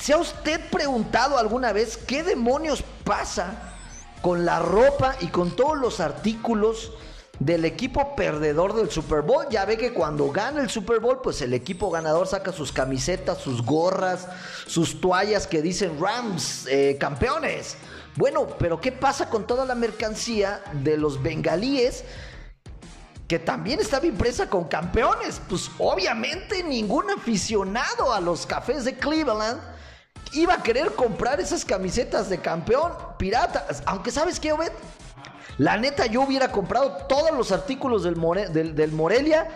¿se 0.00 0.12
ha 0.12 0.18
usted 0.18 0.60
preguntado 0.70 1.38
alguna 1.38 1.72
vez 1.72 1.96
qué 1.96 2.22
demonios 2.22 2.82
pasa 3.04 3.74
con 4.22 4.44
la 4.44 4.58
ropa 4.58 5.14
y 5.20 5.28
con 5.28 5.54
todos 5.54 5.78
los 5.78 6.00
artículos 6.00 6.92
del 7.38 7.64
equipo 7.64 8.16
perdedor 8.16 8.74
del 8.74 8.90
Super 8.90 9.22
Bowl. 9.22 9.46
Ya 9.50 9.64
ve 9.64 9.76
que 9.76 9.92
cuando 9.92 10.30
gana 10.30 10.62
el 10.62 10.70
Super 10.70 11.00
Bowl, 11.00 11.20
pues 11.22 11.42
el 11.42 11.54
equipo 11.54 11.90
ganador 11.90 12.26
saca 12.26 12.52
sus 12.52 12.72
camisetas, 12.72 13.38
sus 13.38 13.62
gorras, 13.62 14.26
sus 14.66 15.00
toallas 15.00 15.46
que 15.46 15.62
dicen 15.62 16.00
Rams, 16.00 16.66
eh, 16.66 16.96
campeones. 16.98 17.76
Bueno, 18.16 18.46
pero 18.58 18.80
¿qué 18.80 18.92
pasa 18.92 19.28
con 19.28 19.46
toda 19.46 19.66
la 19.66 19.74
mercancía 19.74 20.62
de 20.72 20.96
los 20.96 21.22
bengalíes? 21.22 22.04
Que 23.28 23.38
también 23.38 23.80
estaba 23.80 24.06
impresa 24.06 24.48
con 24.48 24.64
campeones. 24.64 25.40
Pues 25.48 25.70
obviamente 25.78 26.62
ningún 26.62 27.10
aficionado 27.10 28.12
a 28.12 28.20
los 28.20 28.46
cafés 28.46 28.84
de 28.84 28.94
Cleveland 28.94 29.60
iba 30.32 30.54
a 30.54 30.62
querer 30.62 30.92
comprar 30.92 31.40
esas 31.40 31.64
camisetas 31.64 32.28
de 32.28 32.38
campeón 32.38 32.92
pirata. 33.18 33.66
Aunque 33.86 34.10
sabes 34.10 34.38
qué, 34.38 34.52
Obed? 34.52 34.72
La 35.58 35.76
neta, 35.76 36.06
yo 36.06 36.22
hubiera 36.22 36.52
comprado 36.52 37.06
todos 37.08 37.30
los 37.32 37.50
artículos 37.50 38.04
del, 38.04 38.74
del, 38.74 38.92
Morelia 38.92 39.48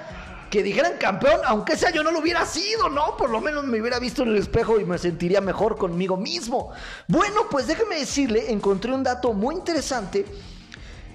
que 0.50 0.62
dijeran 0.62 0.94
campeón, 0.98 1.40
aunque 1.44 1.76
sea 1.76 1.90
yo 1.90 2.02
no 2.02 2.10
lo 2.10 2.20
hubiera 2.20 2.46
sido, 2.46 2.88
¿no? 2.88 3.16
Por 3.16 3.30
lo 3.30 3.40
menos 3.40 3.64
me 3.64 3.80
hubiera 3.80 3.98
visto 3.98 4.22
en 4.22 4.30
el 4.30 4.38
espejo 4.38 4.80
y 4.80 4.84
me 4.84 4.98
sentiría 4.98 5.40
mejor 5.40 5.76
conmigo 5.76 6.16
mismo. 6.16 6.72
Bueno, 7.06 7.42
pues 7.50 7.66
déjeme 7.66 7.96
decirle, 7.96 8.50
encontré 8.50 8.92
un 8.92 9.04
dato 9.04 9.32
muy 9.32 9.54
interesante 9.54 10.24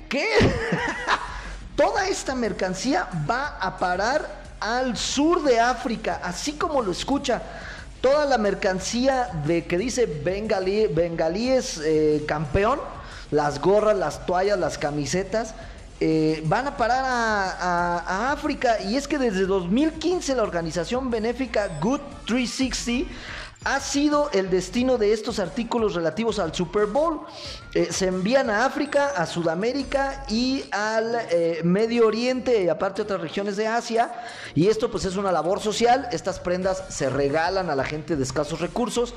que 0.07 0.25
toda 1.75 2.07
esta 2.07 2.35
mercancía 2.35 3.07
va 3.29 3.57
a 3.59 3.77
parar 3.77 4.43
al 4.59 4.97
sur 4.97 5.43
de 5.43 5.59
África, 5.59 6.19
así 6.23 6.53
como 6.53 6.81
lo 6.81 6.91
escucha 6.91 7.41
toda 8.01 8.25
la 8.25 8.37
mercancía 8.37 9.29
de 9.45 9.65
que 9.65 9.77
dice 9.77 10.05
Bengalí, 10.05 10.87
Bengalíes 10.87 11.81
eh, 11.83 12.23
campeón, 12.27 12.79
las 13.31 13.59
gorras, 13.59 13.97
las 13.97 14.25
toallas, 14.27 14.59
las 14.59 14.77
camisetas, 14.77 15.55
eh, 15.99 16.43
van 16.45 16.67
a 16.67 16.77
parar 16.77 17.03
a, 17.03 18.31
África. 18.31 18.79
Y 18.81 18.95
es 18.95 19.07
que 19.07 19.17
desde 19.17 19.45
2015 19.45 20.35
la 20.35 20.43
organización 20.43 21.09
benéfica 21.09 21.79
Good 21.81 22.01
360 22.27 23.11
ha 23.65 23.79
sido 23.79 24.29
el 24.31 24.51
destino 24.51 24.99
de 24.99 25.11
estos 25.11 25.39
artículos 25.39 25.95
relativos 25.95 26.37
al 26.37 26.53
Super 26.53 26.85
Bowl. 26.85 27.21
Eh, 27.73 27.87
se 27.91 28.05
envían 28.07 28.51
a 28.51 28.63
África, 28.63 29.13
a 29.17 29.25
Sudamérica 29.25 30.23
y 30.29 30.63
al 30.71 31.15
eh, 31.31 31.61
Medio 31.63 32.05
Oriente 32.05 32.63
y 32.63 32.69
aparte 32.69 33.01
otras 33.01 33.19
regiones 33.19 33.57
de 33.57 33.65
Asia. 33.65 34.13
Y 34.53 34.67
esto 34.67 34.91
pues 34.91 35.05
es 35.05 35.15
una 35.15 35.31
labor 35.31 35.59
social. 35.59 36.07
Estas 36.11 36.39
prendas 36.39 36.83
se 36.89 37.09
regalan 37.09 37.71
a 37.71 37.75
la 37.75 37.83
gente 37.83 38.15
de 38.15 38.21
escasos 38.21 38.61
recursos. 38.61 39.15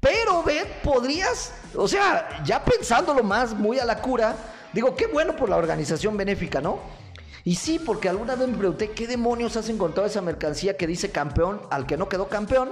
Pero 0.00 0.42
ve, 0.42 0.64
podrías, 0.82 1.52
o 1.74 1.86
sea, 1.86 2.42
ya 2.42 2.64
pensándolo 2.64 3.22
más 3.22 3.52
muy 3.52 3.78
a 3.80 3.84
la 3.84 4.00
cura, 4.00 4.34
digo, 4.72 4.96
qué 4.96 5.08
bueno 5.08 5.36
por 5.36 5.50
la 5.50 5.56
organización 5.56 6.16
benéfica, 6.16 6.62
¿no? 6.62 6.80
Y 7.44 7.56
sí, 7.56 7.78
porque 7.78 8.08
alguna 8.08 8.34
vez 8.34 8.48
me 8.48 8.56
pregunté 8.56 8.92
qué 8.92 9.06
demonios 9.06 9.58
hacen 9.58 9.76
con 9.76 9.92
toda 9.92 10.06
esa 10.06 10.22
mercancía 10.22 10.78
que 10.78 10.86
dice 10.86 11.10
campeón 11.10 11.60
al 11.70 11.86
que 11.86 11.98
no 11.98 12.08
quedó 12.08 12.28
campeón. 12.28 12.70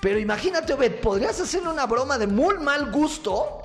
Pero 0.00 0.18
imagínate, 0.18 0.72
Obed, 0.72 1.00
podrías 1.00 1.40
hacerle 1.40 1.70
una 1.70 1.86
broma 1.86 2.18
de 2.18 2.26
muy 2.26 2.58
mal 2.58 2.90
gusto 2.90 3.62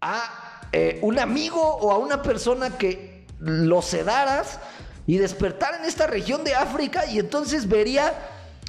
a 0.00 0.60
eh, 0.72 0.98
un 1.02 1.18
amigo 1.18 1.60
o 1.60 1.92
a 1.92 1.98
una 1.98 2.22
persona 2.22 2.76
que 2.76 3.26
lo 3.38 3.82
sedaras 3.82 4.58
y 5.06 5.18
despertar 5.18 5.74
en 5.74 5.84
esta 5.84 6.06
región 6.06 6.44
de 6.44 6.54
África 6.54 7.06
y 7.06 7.18
entonces 7.18 7.68
vería, 7.68 8.14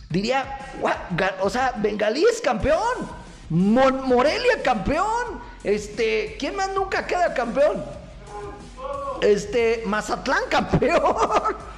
diría, 0.09 0.59
o 1.41 1.49
sea, 1.49 1.73
Bengalí 1.77 2.25
es 2.25 2.41
campeón, 2.41 3.23
Morelia 3.49 4.61
campeón, 4.63 5.41
este, 5.63 6.35
¿quién 6.39 6.55
más 6.55 6.73
nunca 6.73 7.05
queda 7.05 7.33
campeón? 7.33 7.83
Este, 9.21 9.83
Mazatlán 9.85 10.43
campeón. 10.49 11.01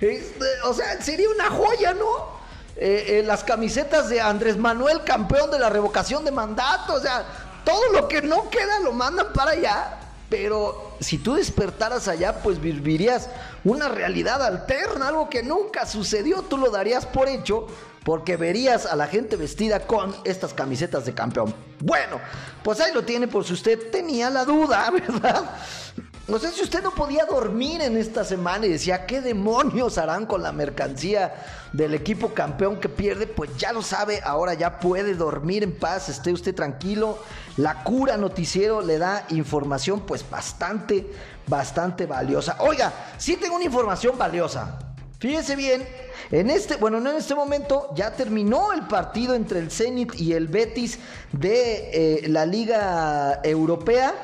Este, 0.00 0.44
o 0.62 0.72
sea, 0.72 1.02
sería 1.02 1.28
una 1.28 1.50
joya, 1.50 1.92
¿no? 1.92 2.37
Eh, 2.80 3.18
eh, 3.18 3.22
las 3.24 3.42
camisetas 3.42 4.08
de 4.08 4.20
Andrés 4.20 4.56
Manuel, 4.56 5.02
campeón 5.02 5.50
de 5.50 5.58
la 5.58 5.68
revocación 5.68 6.24
de 6.24 6.30
mandato. 6.30 6.94
O 6.94 7.00
sea, 7.00 7.26
todo 7.64 7.90
lo 7.92 8.06
que 8.06 8.22
no 8.22 8.48
queda 8.48 8.78
lo 8.78 8.92
mandan 8.92 9.32
para 9.32 9.50
allá. 9.50 9.98
Pero 10.30 10.92
si 11.00 11.18
tú 11.18 11.34
despertaras 11.34 12.06
allá, 12.06 12.40
pues 12.40 12.60
vivirías 12.60 13.30
una 13.64 13.88
realidad 13.88 14.44
alterna, 14.44 15.08
algo 15.08 15.28
que 15.28 15.42
nunca 15.42 15.86
sucedió. 15.86 16.42
Tú 16.42 16.56
lo 16.56 16.70
darías 16.70 17.04
por 17.04 17.28
hecho 17.28 17.66
porque 18.04 18.36
verías 18.36 18.86
a 18.86 18.96
la 18.96 19.06
gente 19.06 19.36
vestida 19.36 19.86
con 19.86 20.14
estas 20.24 20.54
camisetas 20.54 21.04
de 21.04 21.14
campeón. 21.14 21.54
Bueno, 21.80 22.20
pues 22.62 22.80
ahí 22.80 22.92
lo 22.92 23.04
tiene 23.04 23.28
por 23.28 23.44
si 23.44 23.52
usted 23.52 23.90
tenía 23.90 24.30
la 24.30 24.44
duda, 24.44 24.90
¿verdad? 24.92 25.50
No 26.28 26.38
sé 26.38 26.50
si 26.50 26.62
usted 26.62 26.82
no 26.82 26.90
podía 26.90 27.24
dormir 27.24 27.80
en 27.80 27.96
esta 27.96 28.22
semana 28.22 28.66
y 28.66 28.68
decía, 28.68 29.06
¿qué 29.06 29.22
demonios 29.22 29.96
harán 29.96 30.26
con 30.26 30.42
la 30.42 30.52
mercancía 30.52 31.34
del 31.72 31.94
equipo 31.94 32.34
campeón 32.34 32.80
que 32.80 32.90
pierde? 32.90 33.26
Pues 33.26 33.56
ya 33.56 33.72
lo 33.72 33.80
sabe, 33.80 34.20
ahora 34.22 34.52
ya 34.52 34.78
puede 34.78 35.14
dormir 35.14 35.62
en 35.62 35.74
paz, 35.74 36.10
esté 36.10 36.30
usted 36.30 36.54
tranquilo. 36.54 37.18
La 37.56 37.82
cura 37.82 38.18
noticiero 38.18 38.82
le 38.82 38.98
da 38.98 39.24
información 39.30 40.00
pues 40.00 40.28
bastante, 40.28 41.10
bastante 41.46 42.04
valiosa. 42.04 42.56
Oiga, 42.60 42.92
sí 43.16 43.36
tengo 43.36 43.56
una 43.56 43.64
información 43.64 44.18
valiosa. 44.18 44.87
Fíjese 45.18 45.56
bien, 45.56 45.84
en 46.30 46.48
este, 46.48 46.76
bueno, 46.76 47.00
no 47.00 47.10
en 47.10 47.16
este 47.16 47.34
momento, 47.34 47.90
ya 47.96 48.12
terminó 48.12 48.72
el 48.72 48.82
partido 48.82 49.34
entre 49.34 49.58
el 49.58 49.70
Zenit 49.70 50.14
y 50.14 50.32
el 50.32 50.46
Betis 50.46 51.00
de 51.32 51.90
eh, 51.92 52.28
la 52.28 52.46
Liga 52.46 53.40
Europea. 53.42 54.14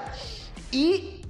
Y 0.71 1.23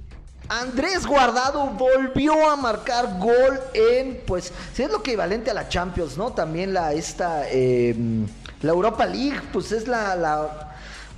Andrés 0.49 1.07
Guardado 1.07 1.65
volvió 1.71 2.47
a 2.47 2.55
marcar 2.55 3.17
gol 3.19 3.59
en, 3.73 4.21
pues, 4.27 4.53
es 4.77 4.91
lo 4.91 4.99
equivalente 4.99 5.49
a 5.49 5.55
la 5.55 5.67
Champions, 5.67 6.15
¿no? 6.15 6.31
También 6.31 6.71
la, 6.71 6.93
esta, 6.93 7.49
em, 7.49 8.27
la 8.61 8.71
Europa 8.71 9.07
League, 9.07 9.41
pues 9.51 9.71
es 9.71 9.87
la, 9.87 10.15
la, 10.15 10.64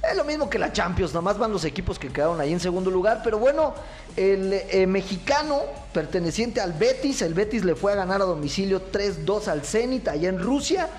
es 0.09 0.17
lo 0.17 0.23
mismo 0.23 0.49
que 0.49 0.59
la 0.59 0.71
Champions, 0.71 1.13
nomás 1.13 1.37
van 1.37 1.51
los 1.51 1.65
equipos 1.65 1.99
que 1.99 2.09
quedaron 2.09 2.39
ahí 2.39 2.53
en 2.53 2.59
segundo 2.59 2.89
lugar, 2.89 3.21
pero 3.23 3.37
bueno, 3.39 3.73
el 4.15 4.53
eh, 4.53 4.87
mexicano 4.87 5.61
perteneciente 5.93 6.61
al 6.61 6.73
Betis, 6.73 7.21
el 7.21 7.33
Betis 7.33 7.63
le 7.63 7.75
fue 7.75 7.93
a 7.93 7.95
ganar 7.95 8.21
a 8.21 8.25
domicilio 8.25 8.91
3-2 8.91 9.47
al 9.47 9.63
Zenit 9.63 10.07
allá 10.07 10.29
en 10.29 10.39
Rusia. 10.39 10.89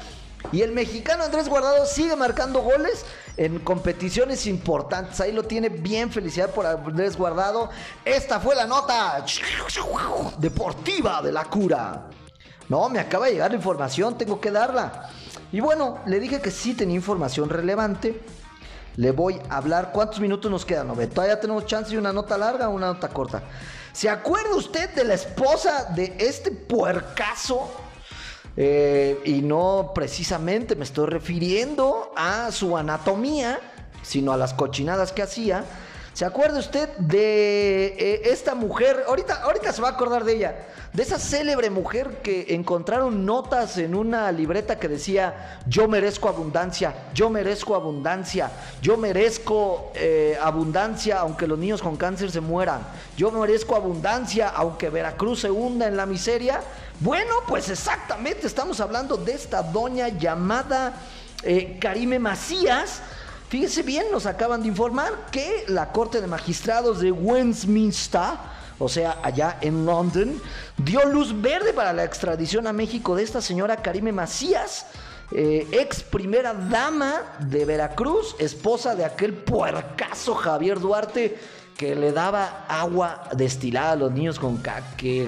Y 0.52 0.62
el 0.62 0.70
mexicano 0.70 1.24
Andrés 1.24 1.48
Guardado 1.48 1.84
sigue 1.84 2.14
marcando 2.14 2.62
goles 2.62 3.04
en 3.36 3.58
competiciones 3.58 4.46
importantes. 4.46 5.20
Ahí 5.20 5.32
lo 5.32 5.42
tiene 5.42 5.68
bien. 5.68 6.12
Felicidad 6.12 6.50
por 6.50 6.64
Andrés 6.64 7.16
Guardado. 7.16 7.70
Esta 8.04 8.38
fue 8.38 8.54
la 8.54 8.64
nota 8.64 9.24
deportiva 10.38 11.22
de 11.22 11.32
la 11.32 11.44
cura. 11.44 12.08
No, 12.68 12.88
me 12.88 13.00
acaba 13.00 13.26
de 13.26 13.32
llegar 13.32 13.50
la 13.50 13.56
información, 13.56 14.16
tengo 14.16 14.40
que 14.40 14.50
darla. 14.50 15.10
Y 15.50 15.60
bueno, 15.60 15.98
le 16.06 16.20
dije 16.20 16.40
que 16.40 16.50
sí 16.50 16.74
tenía 16.74 16.96
información 16.96 17.48
relevante. 17.48 18.20
Le 18.98 19.12
voy 19.12 19.40
a 19.48 19.58
hablar. 19.58 19.92
¿Cuántos 19.92 20.18
minutos 20.18 20.50
nos 20.50 20.64
quedan? 20.64 20.88
¿No? 20.88 20.94
Todavía 20.94 21.38
tenemos 21.38 21.64
chance 21.66 21.92
de 21.92 21.98
una 21.98 22.12
nota 22.12 22.36
larga 22.36 22.68
o 22.68 22.72
una 22.72 22.88
nota 22.88 23.08
corta. 23.08 23.44
¿Se 23.92 24.08
acuerda 24.08 24.56
usted 24.56 24.92
de 24.92 25.04
la 25.04 25.14
esposa 25.14 25.84
de 25.94 26.16
este 26.18 26.50
puercaso? 26.50 27.70
Eh, 28.56 29.20
y 29.24 29.40
no 29.40 29.92
precisamente 29.94 30.74
me 30.74 30.82
estoy 30.82 31.06
refiriendo 31.06 32.12
a 32.16 32.50
su 32.50 32.76
anatomía, 32.76 33.60
sino 34.02 34.32
a 34.32 34.36
las 34.36 34.52
cochinadas 34.52 35.12
que 35.12 35.22
hacía. 35.22 35.64
¿Se 36.18 36.24
acuerda 36.24 36.58
usted 36.58 36.88
de 36.98 37.94
eh, 37.96 38.22
esta 38.24 38.56
mujer? 38.56 39.04
Ahorita, 39.06 39.40
ahorita 39.40 39.72
se 39.72 39.80
va 39.80 39.90
a 39.90 39.92
acordar 39.92 40.24
de 40.24 40.34
ella. 40.34 40.66
De 40.92 41.04
esa 41.04 41.16
célebre 41.16 41.70
mujer 41.70 42.22
que 42.24 42.46
encontraron 42.56 43.24
notas 43.24 43.78
en 43.78 43.94
una 43.94 44.32
libreta 44.32 44.80
que 44.80 44.88
decía, 44.88 45.60
yo 45.68 45.86
merezco 45.86 46.28
abundancia, 46.28 46.92
yo 47.14 47.30
merezco 47.30 47.76
abundancia, 47.76 48.50
yo 48.82 48.96
merezco 48.96 49.92
eh, 49.94 50.36
abundancia 50.42 51.20
aunque 51.20 51.46
los 51.46 51.56
niños 51.56 51.80
con 51.80 51.96
cáncer 51.96 52.32
se 52.32 52.40
mueran, 52.40 52.80
yo 53.16 53.30
merezco 53.30 53.76
abundancia 53.76 54.48
aunque 54.48 54.90
Veracruz 54.90 55.42
se 55.42 55.52
hunda 55.52 55.86
en 55.86 55.96
la 55.96 56.04
miseria. 56.04 56.62
Bueno, 56.98 57.32
pues 57.46 57.68
exactamente, 57.68 58.48
estamos 58.48 58.80
hablando 58.80 59.16
de 59.16 59.34
esta 59.34 59.62
doña 59.62 60.08
llamada 60.08 60.94
eh, 61.44 61.78
Karime 61.80 62.18
Macías. 62.18 63.02
Fíjese 63.48 63.82
bien, 63.82 64.04
nos 64.12 64.26
acaban 64.26 64.60
de 64.60 64.68
informar 64.68 65.30
que 65.30 65.64
la 65.68 65.90
Corte 65.90 66.20
de 66.20 66.26
Magistrados 66.26 67.00
de 67.00 67.10
Westminster, 67.10 68.34
o 68.78 68.90
sea, 68.90 69.20
allá 69.22 69.56
en 69.62 69.86
London, 69.86 70.38
dio 70.76 71.02
luz 71.06 71.40
verde 71.40 71.72
para 71.72 71.94
la 71.94 72.04
extradición 72.04 72.66
a 72.66 72.74
México 72.74 73.16
de 73.16 73.22
esta 73.22 73.40
señora 73.40 73.76
Karime 73.78 74.12
Macías. 74.12 74.84
Eh, 75.30 75.66
ex 75.72 76.02
primera 76.02 76.52
dama 76.52 77.22
de 77.38 77.64
Veracruz, 77.64 78.36
esposa 78.38 78.94
de 78.94 79.06
aquel 79.06 79.32
puercazo 79.32 80.34
Javier 80.34 80.78
Duarte, 80.78 81.38
que 81.74 81.94
le 81.94 82.12
daba 82.12 82.66
agua 82.68 83.30
destilada 83.34 83.92
a 83.92 83.96
los 83.96 84.12
niños 84.12 84.38
con 84.38 84.58
caque. 84.58 85.26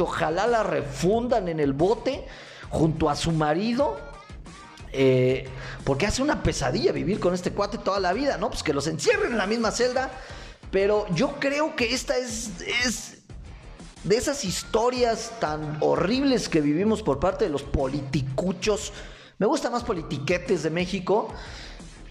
Ojalá 0.00 0.46
la 0.46 0.62
refundan 0.62 1.48
en 1.48 1.60
el 1.60 1.74
bote 1.74 2.26
junto 2.70 3.10
a 3.10 3.16
su 3.16 3.30
marido. 3.30 4.11
Eh, 4.92 5.48
porque 5.84 6.06
hace 6.06 6.22
una 6.22 6.42
pesadilla 6.42 6.92
vivir 6.92 7.18
con 7.18 7.34
este 7.34 7.52
cuate 7.52 7.78
toda 7.78 7.98
la 7.98 8.12
vida, 8.12 8.36
¿no? 8.36 8.50
Pues 8.50 8.62
que 8.62 8.74
los 8.74 8.86
encierren 8.86 9.32
en 9.32 9.38
la 9.38 9.46
misma 9.46 9.70
celda. 9.70 10.10
Pero 10.70 11.06
yo 11.14 11.38
creo 11.38 11.76
que 11.76 11.94
esta 11.94 12.16
es, 12.16 12.50
es 12.84 13.18
de 14.04 14.16
esas 14.16 14.44
historias 14.44 15.32
tan 15.40 15.78
horribles 15.80 16.48
que 16.48 16.60
vivimos 16.60 17.02
por 17.02 17.20
parte 17.20 17.44
de 17.44 17.50
los 17.50 17.62
politicuchos. 17.62 18.92
Me 19.38 19.46
gusta 19.46 19.70
más 19.70 19.84
politiquetes 19.84 20.62
de 20.62 20.70
México 20.70 21.28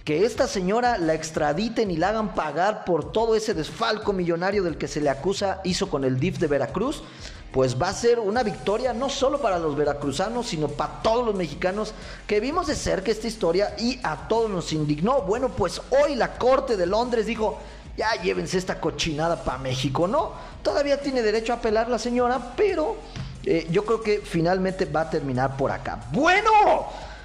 que 0.04 0.26
esta 0.26 0.48
señora 0.48 0.98
la 0.98 1.14
extraditen 1.14 1.92
y 1.92 1.98
la 1.98 2.10
hagan 2.10 2.34
pagar 2.34 2.86
por 2.86 3.12
todo 3.12 3.36
ese 3.36 3.54
desfalco 3.54 4.14
millonario 4.14 4.64
del 4.64 4.78
que 4.78 4.88
se 4.88 5.00
le 5.00 5.10
acusa 5.10 5.62
hizo 5.64 5.90
con 5.90 6.04
el 6.04 6.20
DIF 6.20 6.40
de 6.40 6.48
Veracruz, 6.48 7.04
pues 7.52 7.82
va 7.82 7.90
a 7.90 7.94
ser 7.94 8.20
una 8.20 8.44
victoria 8.44 8.94
no 8.94 9.10
solo 9.10 9.40
para 9.40 9.60
los 9.60 9.76
veracruzanos, 9.76 10.48
sino 10.48 10.68
para 10.68 11.02
todos 11.02 11.26
los 11.26 11.36
mexicanos 11.36 11.94
que 12.26 12.40
vimos 12.40 12.68
de 12.68 12.76
cerca 12.76 13.12
esta 13.12 13.28
historia 13.28 13.76
y 13.78 14.00
a 14.04 14.28
todos 14.28 14.50
nos 14.50 14.72
indignó. 14.74 15.22
Bueno, 15.24 15.50
pues 15.50 15.82
hoy 15.90 16.16
la 16.16 16.38
Corte 16.38 16.78
de 16.78 16.86
Londres 16.86 17.26
dijo, 17.26 17.60
ya 17.98 18.22
llévense 18.22 18.58
esta 18.58 18.80
cochinada 18.80 19.44
para 19.44 19.58
México, 19.58 20.08
¿no? 20.08 20.32
Todavía 20.64 21.02
tiene 21.02 21.22
derecho 21.22 21.54
a 21.54 21.58
apelar 21.58 21.90
la 21.90 22.00
señora, 22.00 22.54
pero 22.56 22.96
eh, 23.44 23.68
yo 23.70 23.84
creo 23.86 24.02
que 24.02 24.20
finalmente 24.20 24.86
va 24.86 25.02
a 25.02 25.10
terminar 25.10 25.58
por 25.58 25.72
acá. 25.72 26.00
Bueno. 26.12 26.52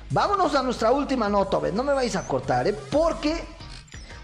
Vámonos 0.08 0.54
a 0.54 0.62
nuestra 0.62 0.92
última 0.92 1.28
nota, 1.28 1.58
no 1.72 1.82
me 1.82 1.92
vais 1.92 2.14
a 2.14 2.26
cortar, 2.28 2.68
¿eh? 2.68 2.72
Porque, 2.72 3.44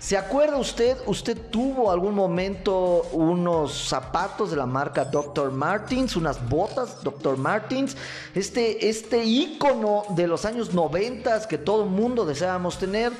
¿se 0.02 0.18
acuerda 0.18 0.56
usted? 0.56 0.98
Usted 1.06 1.38
tuvo 1.50 1.92
algún 1.92 2.14
momento 2.14 3.02
unos 3.12 3.88
zapatos 3.88 4.50
de 4.50 4.56
la 4.56 4.66
marca 4.66 5.04
Dr. 5.04 5.52
Martins, 5.52 6.16
unas 6.16 6.48
botas 6.48 7.02
Dr. 7.04 7.36
Martins, 7.36 7.96
este, 8.34 8.88
este 8.88 9.24
ícono 9.24 10.02
de 10.10 10.26
los 10.26 10.44
años 10.44 10.74
90 10.74 11.46
que 11.46 11.56
todo 11.56 11.86
mundo 11.86 12.26
deseábamos 12.26 12.78
tener. 12.78 13.12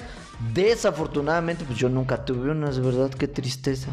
Desafortunadamente, 0.52 1.64
pues 1.64 1.78
yo 1.78 1.88
nunca 1.88 2.24
tuve 2.24 2.50
unas, 2.50 2.80
verdad, 2.80 3.10
qué 3.10 3.28
tristeza. 3.28 3.90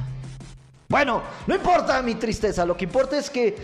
Bueno, 0.88 1.22
no 1.46 1.54
importa 1.54 2.02
mi 2.02 2.16
tristeza, 2.16 2.66
lo 2.66 2.76
que 2.76 2.86
importa 2.86 3.16
es 3.16 3.30
que 3.30 3.56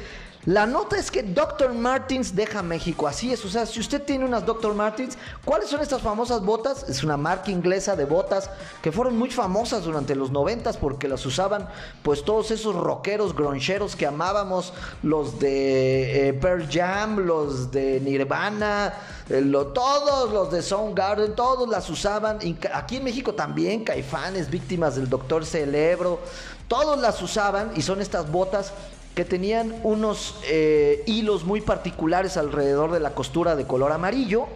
la 0.46 0.68
nota 0.68 0.98
es 0.98 1.10
que 1.10 1.24
Dr. 1.24 1.74
Martins 1.74 2.36
deja 2.36 2.62
México. 2.62 3.08
Así 3.08 3.34
es. 3.34 3.44
O 3.46 3.50
sea, 3.50 3.66
si 3.66 3.80
usted 3.80 4.04
tiene 4.04 4.26
unas 4.26 4.46
Dr. 4.46 4.76
Martins, 4.76 5.18
¿cuáles 5.44 5.70
son 5.70 5.82
estas 5.82 6.04
famosas 6.04 6.42
botas? 6.46 6.88
Es 6.88 7.04
una 7.04 7.18
marca 7.18 7.50
inglesa 7.50 7.96
de 7.96 8.06
botas 8.06 8.50
que 8.84 8.92
fueron 8.92 9.18
muy 9.18 9.32
famosas 9.32 9.84
durante 9.84 10.14
los 10.14 10.30
noventas 10.30 10.78
porque 10.78 11.08
las 11.08 11.26
usaban 11.26 11.68
pues 12.04 12.24
todos 12.24 12.52
esos 12.52 12.76
rockeros 12.76 13.36
groncheros 13.36 13.96
que 13.96 14.06
amábamos, 14.06 14.74
los 15.02 15.40
de 15.40 16.30
eh, 16.30 16.34
Pearl 16.34 16.68
Jam, 16.72 17.26
los 17.26 17.72
de 17.72 18.00
Nirvana, 18.02 18.94
eh, 19.30 19.44
todos 19.74 20.32
los 20.32 20.52
de 20.52 20.62
Soundgarden, 20.62 21.34
todos 21.34 21.68
las 21.68 21.90
usaban. 21.90 22.38
Aquí 22.72 22.98
en 22.98 23.04
México 23.04 23.34
también, 23.34 23.84
Caifanes, 23.84 24.52
víctimas 24.52 24.96
del 24.96 25.10
Doctor 25.10 25.44
Celebro, 25.44 26.20
todos 26.68 27.00
las 27.00 27.22
usaban 27.22 27.72
y 27.76 27.82
son 27.82 28.02
estas 28.02 28.32
botas 28.32 28.74
que 29.16 29.26
tenían 29.26 29.74
unos 29.84 30.36
eh, 30.48 31.02
hilos 31.06 31.46
muy 31.46 31.62
particulares 31.62 32.38
alrededor 32.38 32.92
de 32.92 33.00
la 33.00 33.12
costura 33.16 33.56
de 33.56 33.66
color 33.66 33.94
amarillo 33.94 34.48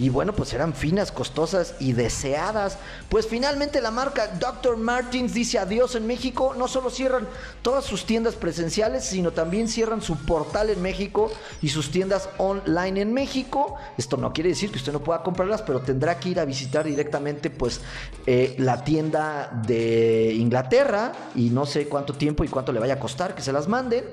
y 0.00 0.08
bueno, 0.08 0.32
pues 0.32 0.54
eran 0.54 0.72
finas, 0.72 1.12
costosas 1.12 1.74
y 1.78 1.92
deseadas. 1.92 2.78
Pues 3.10 3.26
finalmente 3.26 3.82
la 3.82 3.90
marca 3.90 4.28
Dr. 4.28 4.78
Martins 4.78 5.34
dice 5.34 5.58
adiós 5.58 5.94
en 5.94 6.06
México. 6.06 6.54
No 6.56 6.68
solo 6.68 6.88
cierran 6.88 7.28
todas 7.60 7.84
sus 7.84 8.06
tiendas 8.06 8.34
presenciales, 8.34 9.04
sino 9.04 9.32
también 9.32 9.68
cierran 9.68 10.00
su 10.00 10.16
portal 10.16 10.70
en 10.70 10.80
México 10.80 11.30
y 11.60 11.68
sus 11.68 11.90
tiendas 11.90 12.30
online 12.38 13.02
en 13.02 13.12
México. 13.12 13.74
Esto 13.98 14.16
no 14.16 14.32
quiere 14.32 14.48
decir 14.48 14.70
que 14.70 14.78
usted 14.78 14.94
no 14.94 15.00
pueda 15.00 15.22
comprarlas, 15.22 15.60
pero 15.60 15.82
tendrá 15.82 16.18
que 16.18 16.30
ir 16.30 16.40
a 16.40 16.46
visitar 16.46 16.86
directamente 16.86 17.50
pues 17.50 17.82
eh, 18.26 18.54
la 18.56 18.82
tienda 18.82 19.50
de 19.66 20.32
Inglaterra 20.32 21.12
y 21.34 21.50
no 21.50 21.66
sé 21.66 21.88
cuánto 21.88 22.14
tiempo 22.14 22.42
y 22.42 22.48
cuánto 22.48 22.72
le 22.72 22.80
vaya 22.80 22.94
a 22.94 22.98
costar 22.98 23.34
que 23.34 23.42
se 23.42 23.52
las 23.52 23.68
manden. 23.68 24.06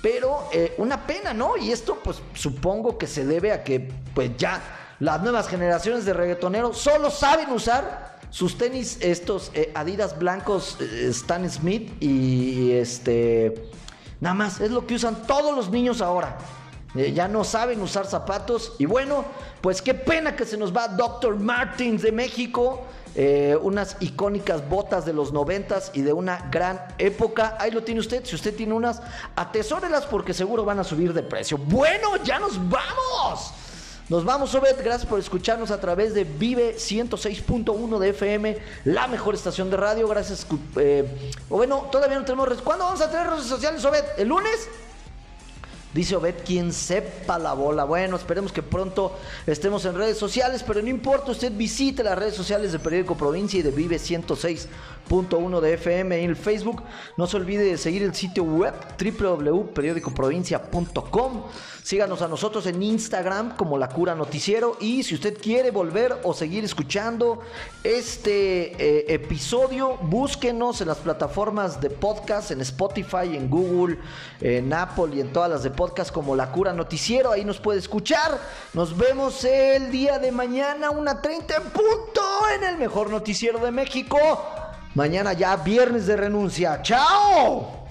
Pero 0.00 0.48
eh, 0.52 0.74
una 0.78 1.04
pena, 1.04 1.34
¿no? 1.34 1.56
Y 1.56 1.72
esto 1.72 1.98
pues 2.04 2.18
supongo 2.34 2.96
que 2.96 3.08
se 3.08 3.26
debe 3.26 3.50
a 3.50 3.64
que 3.64 3.90
pues 4.14 4.30
ya 4.36 4.84
las 4.98 5.22
nuevas 5.22 5.48
generaciones 5.48 6.04
de 6.04 6.14
reggaetoneros 6.14 6.78
solo 6.78 7.10
saben 7.10 7.50
usar 7.50 8.16
sus 8.30 8.58
tenis, 8.58 8.98
estos 9.00 9.50
eh, 9.54 9.72
Adidas 9.74 10.18
blancos 10.18 10.78
eh, 10.80 11.08
Stan 11.10 11.48
Smith 11.50 11.90
y 12.02 12.72
este... 12.72 13.70
Nada 14.18 14.34
más, 14.34 14.60
es 14.60 14.70
lo 14.70 14.86
que 14.86 14.94
usan 14.94 15.26
todos 15.26 15.54
los 15.54 15.70
niños 15.70 16.00
ahora. 16.00 16.38
Eh, 16.94 17.12
ya 17.12 17.28
no 17.28 17.44
saben 17.44 17.82
usar 17.82 18.06
zapatos. 18.06 18.72
Y 18.78 18.86
bueno, 18.86 19.26
pues 19.60 19.82
qué 19.82 19.92
pena 19.92 20.34
que 20.34 20.46
se 20.46 20.56
nos 20.56 20.74
va 20.74 20.88
Dr. 20.88 21.36
Martins 21.36 22.00
de 22.00 22.12
México. 22.12 22.82
unas 23.62 23.96
icónicas 24.00 24.66
botas 24.68 25.04
de 25.04 25.12
los 25.12 25.32
noventas 25.32 25.90
y 25.94 26.00
de 26.00 26.14
una 26.14 26.48
gran 26.50 26.80
época. 26.96 27.56
Ahí 27.60 27.70
lo 27.70 27.82
tiene 27.82 28.00
usted. 28.00 28.24
Si 28.24 28.34
usted 28.34 28.56
tiene 28.56 28.72
unas, 28.72 29.02
atesórelas 29.36 30.06
porque 30.06 30.32
seguro 30.32 30.64
van 30.64 30.78
a 30.78 30.84
subir 30.84 31.12
de 31.12 31.22
precio. 31.22 31.58
Bueno, 31.58 32.16
ya 32.24 32.38
nos 32.38 32.58
vamos. 32.68 33.52
Nos 34.08 34.24
vamos, 34.24 34.54
Obed. 34.54 34.76
Gracias 34.84 35.04
por 35.04 35.18
escucharnos 35.18 35.72
a 35.72 35.80
través 35.80 36.14
de 36.14 36.22
Vive 36.22 36.76
106.1 36.76 37.98
de 37.98 38.08
FM, 38.10 38.56
la 38.84 39.08
mejor 39.08 39.34
estación 39.34 39.68
de 39.68 39.76
radio. 39.76 40.06
Gracias. 40.06 40.46
Eh, 40.76 41.32
o 41.50 41.56
bueno, 41.56 41.88
todavía 41.90 42.16
no 42.16 42.24
tenemos. 42.24 42.62
¿Cuándo 42.62 42.84
vamos 42.84 43.00
a 43.00 43.10
tener 43.10 43.26
redes 43.28 43.46
sociales, 43.46 43.84
Obed? 43.84 44.04
¿El 44.16 44.28
lunes? 44.28 44.68
Dice 45.96 46.14
Obed, 46.14 46.44
quien 46.44 46.72
sepa 46.74 47.38
la 47.38 47.54
bola. 47.54 47.84
Bueno, 47.84 48.16
esperemos 48.16 48.52
que 48.52 48.62
pronto 48.62 49.16
estemos 49.46 49.86
en 49.86 49.94
redes 49.94 50.18
sociales, 50.18 50.62
pero 50.62 50.82
no 50.82 50.90
importa, 50.90 51.30
usted 51.30 51.50
visite 51.50 52.04
las 52.04 52.18
redes 52.18 52.34
sociales 52.34 52.70
de 52.70 52.78
Periódico 52.78 53.16
Provincia 53.16 53.58
y 53.58 53.62
de 53.62 53.70
Vive 53.70 53.96
106.1 53.96 55.60
de 55.60 55.72
FM 55.72 56.22
en 56.22 56.28
el 56.28 56.36
Facebook. 56.36 56.82
No 57.16 57.26
se 57.26 57.38
olvide 57.38 57.64
de 57.64 57.78
seguir 57.78 58.02
el 58.02 58.14
sitio 58.14 58.44
web 58.44 58.74
www.periodicoprovincia.com. 59.00 61.44
Síganos 61.82 62.20
a 62.20 62.28
nosotros 62.28 62.66
en 62.66 62.82
Instagram 62.82 63.56
como 63.56 63.78
La 63.78 63.88
Cura 63.88 64.14
Noticiero. 64.14 64.76
Y 64.80 65.02
si 65.02 65.14
usted 65.14 65.38
quiere 65.40 65.70
volver 65.70 66.20
o 66.24 66.34
seguir 66.34 66.62
escuchando 66.64 67.40
este 67.84 68.72
eh, 68.72 69.14
episodio, 69.14 69.96
búsquenos 70.02 70.80
en 70.80 70.88
las 70.88 70.98
plataformas 70.98 71.80
de 71.80 71.88
podcast, 71.88 72.50
en 72.50 72.60
Spotify, 72.60 73.36
en 73.36 73.48
Google, 73.48 73.98
en 74.40 74.72
Apple 74.72 75.14
y 75.14 75.20
en 75.20 75.32
todas 75.32 75.48
las 75.48 75.62
de 75.62 75.70
podcast 75.86 76.10
como 76.10 76.34
La 76.34 76.50
Cura 76.50 76.72
Noticiero. 76.72 77.30
Ahí 77.30 77.44
nos 77.44 77.60
puede 77.60 77.78
escuchar. 77.78 78.40
Nos 78.74 78.96
vemos 78.96 79.44
el 79.44 79.92
día 79.92 80.18
de 80.18 80.32
mañana, 80.32 80.90
una 80.90 81.22
30 81.22 81.54
en 81.54 81.62
punto, 81.62 82.22
en 82.56 82.64
el 82.64 82.76
mejor 82.76 83.08
noticiero 83.08 83.60
de 83.60 83.70
México. 83.70 84.18
Mañana 84.94 85.32
ya 85.32 85.54
viernes 85.56 86.08
de 86.08 86.16
renuncia. 86.16 86.82
¡Chao! 86.82 87.85